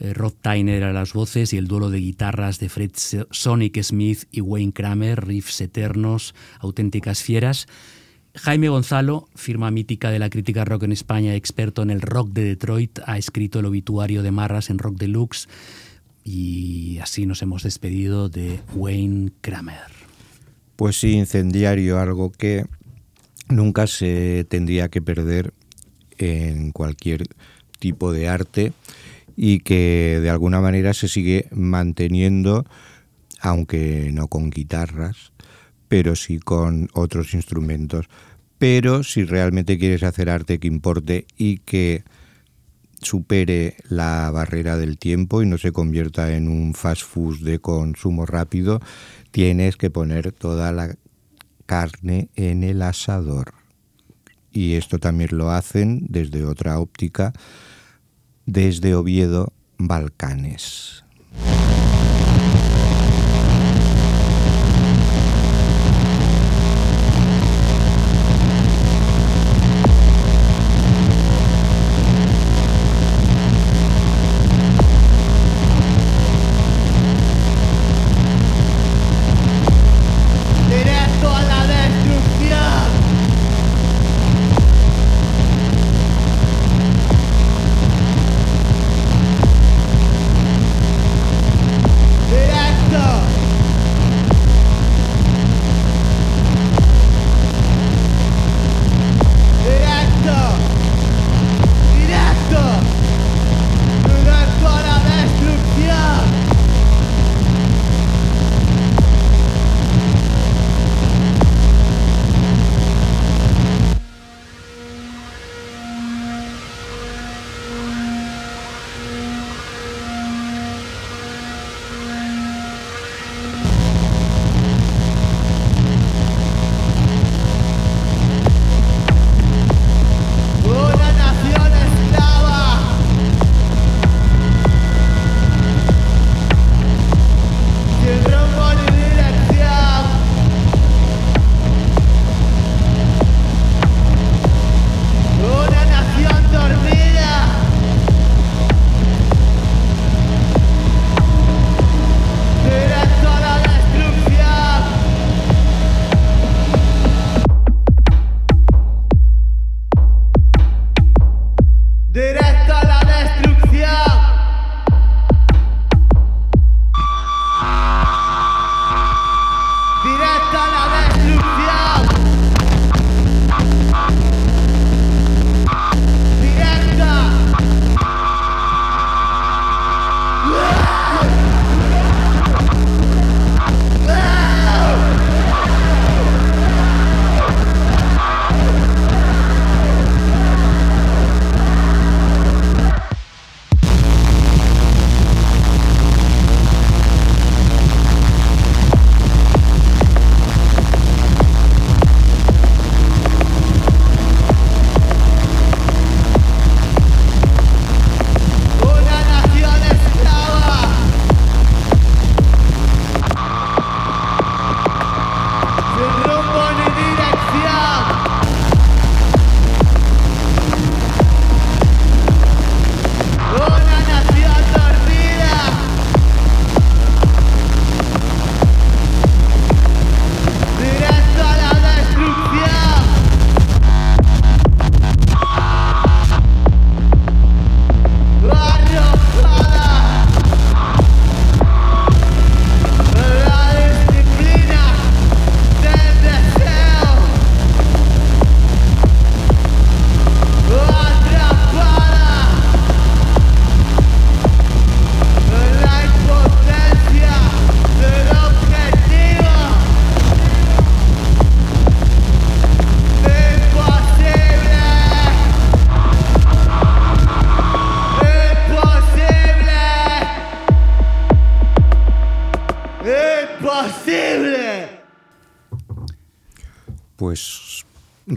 Eh, 0.00 0.12
Rod 0.12 0.32
Tyner 0.40 0.82
a 0.84 0.92
las 0.92 1.12
voces 1.12 1.52
y 1.52 1.56
el 1.56 1.68
duelo 1.68 1.90
de 1.90 1.98
guitarras 1.98 2.58
de 2.58 2.68
Fred 2.68 2.90
Sonic 3.30 3.80
Smith 3.82 4.24
y 4.32 4.40
Wayne 4.40 4.72
Kramer, 4.72 5.24
riffs 5.24 5.60
eternos, 5.60 6.34
auténticas 6.58 7.22
fieras. 7.22 7.68
Jaime 8.36 8.68
Gonzalo, 8.68 9.28
firma 9.36 9.70
mítica 9.70 10.10
de 10.10 10.18
la 10.18 10.28
crítica 10.28 10.64
rock 10.64 10.82
en 10.82 10.92
España, 10.92 11.36
experto 11.36 11.82
en 11.82 11.90
el 11.90 12.00
rock 12.00 12.30
de 12.32 12.42
Detroit, 12.42 12.98
ha 13.06 13.16
escrito 13.16 13.60
el 13.60 13.66
obituario 13.66 14.24
de 14.24 14.32
Marras 14.32 14.70
en 14.70 14.78
Rock 14.78 14.96
Deluxe 14.98 15.48
y 16.24 16.98
así 16.98 17.26
nos 17.26 17.42
hemos 17.42 17.62
despedido 17.62 18.28
de 18.28 18.58
Wayne 18.74 19.30
Kramer. 19.40 19.92
Pues 20.74 20.98
sí, 20.98 21.12
incendiario, 21.12 22.00
algo 22.00 22.32
que 22.32 22.66
nunca 23.48 23.86
se 23.86 24.44
tendría 24.48 24.88
que 24.88 25.00
perder 25.00 25.54
en 26.18 26.72
cualquier 26.72 27.28
tipo 27.78 28.10
de 28.10 28.28
arte 28.28 28.72
y 29.36 29.60
que 29.60 30.18
de 30.20 30.30
alguna 30.30 30.60
manera 30.60 30.92
se 30.92 31.06
sigue 31.06 31.48
manteniendo, 31.52 32.64
aunque 33.38 34.10
no 34.12 34.26
con 34.26 34.50
guitarras, 34.50 35.32
pero 35.88 36.16
sí 36.16 36.38
con 36.38 36.88
otros 36.92 37.34
instrumentos. 37.34 38.06
Pero 38.58 39.02
si 39.02 39.24
realmente 39.24 39.78
quieres 39.78 40.02
hacer 40.02 40.30
arte 40.30 40.58
que 40.58 40.68
importe 40.68 41.26
y 41.36 41.58
que 41.58 42.04
supere 43.02 43.76
la 43.88 44.30
barrera 44.30 44.76
del 44.76 44.98
tiempo 44.98 45.42
y 45.42 45.46
no 45.46 45.58
se 45.58 45.72
convierta 45.72 46.34
en 46.34 46.48
un 46.48 46.74
fast 46.74 47.02
food 47.02 47.40
de 47.40 47.58
consumo 47.58 48.26
rápido, 48.26 48.80
tienes 49.30 49.76
que 49.76 49.90
poner 49.90 50.32
toda 50.32 50.72
la 50.72 50.96
carne 51.66 52.28
en 52.36 52.64
el 52.64 52.82
asador. 52.82 53.54
Y 54.50 54.74
esto 54.74 54.98
también 54.98 55.30
lo 55.32 55.50
hacen 55.50 56.06
desde 56.08 56.44
otra 56.44 56.78
óptica, 56.78 57.32
desde 58.46 58.94
Oviedo, 58.94 59.52
Balcanes. 59.78 61.04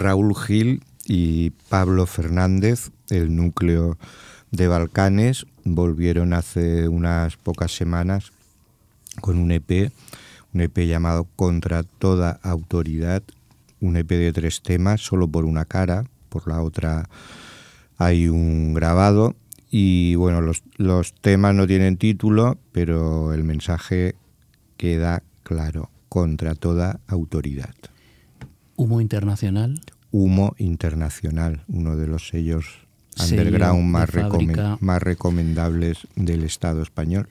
Raúl 0.07 0.33
Gil 0.37 0.83
y 1.05 1.49
Pablo 1.67 2.05
Fernández, 2.05 2.91
el 3.09 3.35
núcleo 3.35 3.97
de 4.51 4.69
Balcanes, 4.69 5.47
volvieron 5.65 6.31
hace 6.31 6.87
unas 6.87 7.35
pocas 7.35 7.75
semanas 7.75 8.31
con 9.19 9.37
un 9.37 9.51
EP, 9.51 9.91
un 10.53 10.61
EP 10.61 10.77
llamado 10.87 11.27
Contra 11.35 11.83
toda 11.83 12.39
autoridad, 12.41 13.21
un 13.81 13.97
EP 13.97 14.07
de 14.07 14.31
tres 14.31 14.61
temas, 14.61 15.01
solo 15.01 15.27
por 15.27 15.43
una 15.43 15.65
cara, 15.65 16.05
por 16.29 16.47
la 16.47 16.61
otra 16.61 17.09
hay 17.97 18.29
un 18.29 18.73
grabado 18.73 19.35
y 19.69 20.15
bueno, 20.15 20.39
los, 20.39 20.63
los 20.77 21.13
temas 21.15 21.53
no 21.53 21.67
tienen 21.67 21.97
título, 21.97 22.57
pero 22.71 23.33
el 23.33 23.43
mensaje 23.43 24.15
queda 24.77 25.21
claro, 25.43 25.89
contra 26.07 26.55
toda 26.55 27.01
autoridad. 27.07 27.75
Humo 28.77 29.01
Internacional. 29.01 29.81
Humo 30.11 30.55
Internacional, 30.57 31.63
uno 31.67 31.95
de 31.95 32.07
los 32.07 32.27
sellos 32.29 32.87
Sello 33.15 33.41
underground 33.41 33.83
más, 34.79 35.01
recomendables 35.01 36.07
del 36.15 36.43
Estado 36.43 36.81
español. 36.81 37.27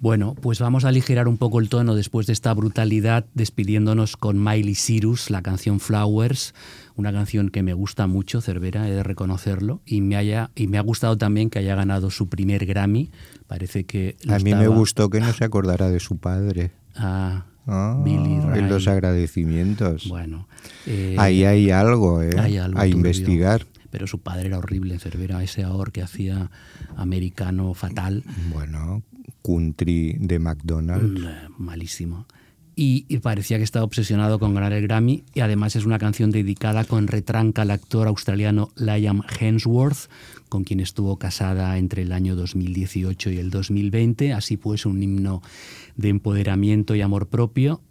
Bueno, 0.00 0.34
pues 0.40 0.60
vamos 0.60 0.84
a 0.84 0.88
aligerar 0.88 1.26
un 1.26 1.38
poco 1.38 1.58
el 1.58 1.68
tono 1.68 1.96
después 1.96 2.26
de 2.28 2.32
esta 2.32 2.54
brutalidad, 2.54 3.26
despidiéndonos 3.34 4.16
con 4.16 4.42
Miley 4.42 4.76
Cyrus, 4.76 5.28
la 5.28 5.42
canción 5.42 5.80
Flowers, 5.80 6.54
una 6.94 7.12
canción 7.12 7.50
que 7.50 7.64
me 7.64 7.72
gusta 7.72 8.06
mucho, 8.06 8.40
Cervera, 8.40 8.88
he 8.88 8.92
de 8.92 9.02
reconocerlo, 9.02 9.80
y 9.84 10.00
me, 10.00 10.16
haya, 10.16 10.50
y 10.54 10.68
me 10.68 10.78
ha 10.78 10.82
gustado 10.82 11.18
también 11.18 11.50
que 11.50 11.58
haya 11.58 11.74
ganado 11.74 12.10
su 12.10 12.28
primer 12.28 12.64
Grammy. 12.64 13.10
Parece 13.48 13.84
que 13.84 14.16
A 14.28 14.38
mí 14.38 14.54
me 14.54 14.68
gustó 14.68 15.10
que 15.10 15.20
no 15.20 15.32
se 15.32 15.44
acordara 15.44 15.90
de 15.90 15.98
su 15.98 16.16
padre. 16.18 16.70
Ah, 16.94 17.46
Ah, 17.68 18.00
Billy 18.02 18.34
en 18.58 18.68
los 18.68 18.88
agradecimientos. 18.88 20.08
Bueno, 20.08 20.48
eh, 20.86 21.14
Ahí 21.18 21.44
hay 21.44 21.70
algo, 21.70 22.22
¿eh? 22.22 22.34
hay 22.38 22.56
algo 22.56 22.78
a 22.78 22.82
turbio. 22.82 22.96
investigar. 22.96 23.66
Pero 23.90 24.06
su 24.06 24.18
padre 24.18 24.48
era 24.48 24.58
horrible, 24.58 24.98
Cervera, 24.98 25.42
ese 25.42 25.62
ahor 25.62 25.92
que 25.92 26.02
hacía 26.02 26.50
americano 26.96 27.72
fatal. 27.74 28.22
Bueno, 28.52 29.02
country 29.42 30.16
de 30.18 30.38
McDonald's. 30.38 31.20
Mm, 31.20 31.26
eh, 31.26 31.48
malísimo. 31.58 32.26
Y, 32.76 33.06
y 33.08 33.18
parecía 33.18 33.56
que 33.56 33.64
estaba 33.64 33.84
obsesionado 33.84 34.38
con 34.38 34.54
ganar 34.54 34.72
el 34.72 34.82
Grammy. 34.82 35.24
Y 35.34 35.40
además 35.40 35.74
es 35.74 35.84
una 35.84 35.98
canción 35.98 36.30
dedicada 36.30 36.84
con 36.84 37.08
retranca 37.08 37.62
al 37.62 37.70
actor 37.72 38.06
australiano 38.06 38.70
Liam 38.76 39.22
Hemsworth, 39.40 40.08
con 40.48 40.64
quien 40.64 40.80
estuvo 40.80 41.16
casada 41.16 41.76
entre 41.78 42.02
el 42.02 42.12
año 42.12 42.36
2018 42.36 43.30
y 43.30 43.38
el 43.38 43.50
2020. 43.50 44.32
Así 44.32 44.56
pues, 44.58 44.86
un 44.86 45.02
himno 45.02 45.42
de 45.98 46.08
empoderamiento 46.08 46.94
y 46.94 47.02
amor 47.02 47.28
propio. 47.28 47.82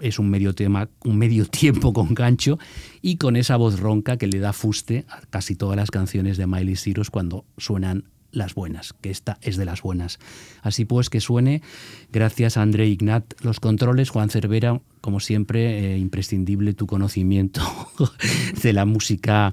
Es 0.00 0.18
un 0.18 0.30
medio, 0.30 0.54
tema, 0.54 0.88
un 1.04 1.18
medio 1.18 1.44
tiempo 1.50 1.92
con 1.92 2.14
gancho 2.14 2.58
y 3.02 3.16
con 3.16 3.36
esa 3.36 3.56
voz 3.56 3.80
ronca 3.80 4.16
que 4.16 4.28
le 4.28 4.38
da 4.38 4.54
fuste 4.54 5.04
a 5.10 5.20
casi 5.28 5.56
todas 5.56 5.76
las 5.76 5.90
canciones 5.90 6.38
de 6.38 6.46
Miley 6.46 6.76
Cyrus 6.76 7.10
cuando 7.10 7.44
suenan 7.58 8.04
las 8.30 8.54
buenas, 8.54 8.94
que 8.94 9.10
esta 9.10 9.38
es 9.42 9.56
de 9.58 9.66
las 9.66 9.82
buenas. 9.82 10.18
Así 10.62 10.86
pues, 10.86 11.10
que 11.10 11.20
suene, 11.20 11.62
gracias 12.10 12.56
André 12.56 12.86
Ignat, 12.86 13.34
los 13.42 13.60
controles, 13.60 14.08
Juan 14.08 14.30
Cervera, 14.30 14.80
como 15.02 15.20
siempre, 15.20 15.94
eh, 15.94 15.98
imprescindible 15.98 16.72
tu 16.72 16.86
conocimiento 16.86 17.60
de 18.62 18.72
la 18.72 18.86
música 18.86 19.52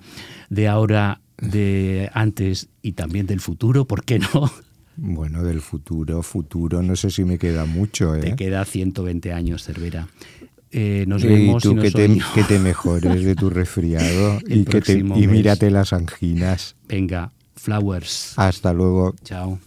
de 0.50 0.68
ahora, 0.68 1.22
de 1.38 2.10
antes 2.14 2.70
y 2.82 2.94
también 2.94 3.26
del 3.26 3.42
futuro, 3.42 3.86
¿por 3.86 4.06
qué 4.06 4.20
no? 4.20 4.50
Bueno, 5.02 5.44
del 5.44 5.62
futuro, 5.62 6.22
futuro, 6.24 6.84
no 6.84 6.96
sé 6.96 7.10
si 7.10 7.24
me 7.24 7.38
queda 7.38 7.66
mucho, 7.66 8.16
¿eh? 8.16 8.20
Te 8.20 8.36
queda 8.36 8.66
120 8.66 9.32
años, 9.32 9.64
Cervera. 9.64 10.10
Eh, 10.72 11.06
nos 11.08 11.24
y 11.24 11.28
vemos 11.28 11.64
tú 11.64 11.72
y 11.72 11.76
nos 11.76 11.86
que 11.86 11.92
te, 11.92 12.22
que 12.36 12.44
te 12.44 12.60
mejores 12.60 13.24
de 13.24 13.34
tu 13.34 13.50
resfriado 13.50 14.40
y, 14.46 14.66
que 14.66 14.82
te, 14.82 15.00
y 15.00 15.04
mírate 15.04 15.72
las 15.72 15.94
anginas. 15.94 16.76
Venga, 16.88 17.32
Flowers. 17.56 18.34
Hasta 18.36 18.74
luego. 18.74 19.16
Chao. 19.24 19.58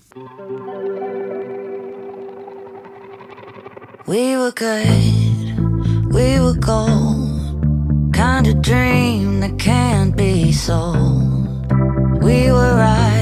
We 4.06 4.36
were 4.36 4.52
good, 4.52 6.12
we 6.12 6.40
were 6.40 6.58
gold. 6.58 8.12
Kind 8.12 8.48
of 8.48 8.60
dream 8.60 9.40
that 9.40 9.58
can't 9.58 10.14
be 10.14 10.52
sold. 10.52 11.72
We 12.22 12.52
were 12.52 12.76
right 12.76 13.21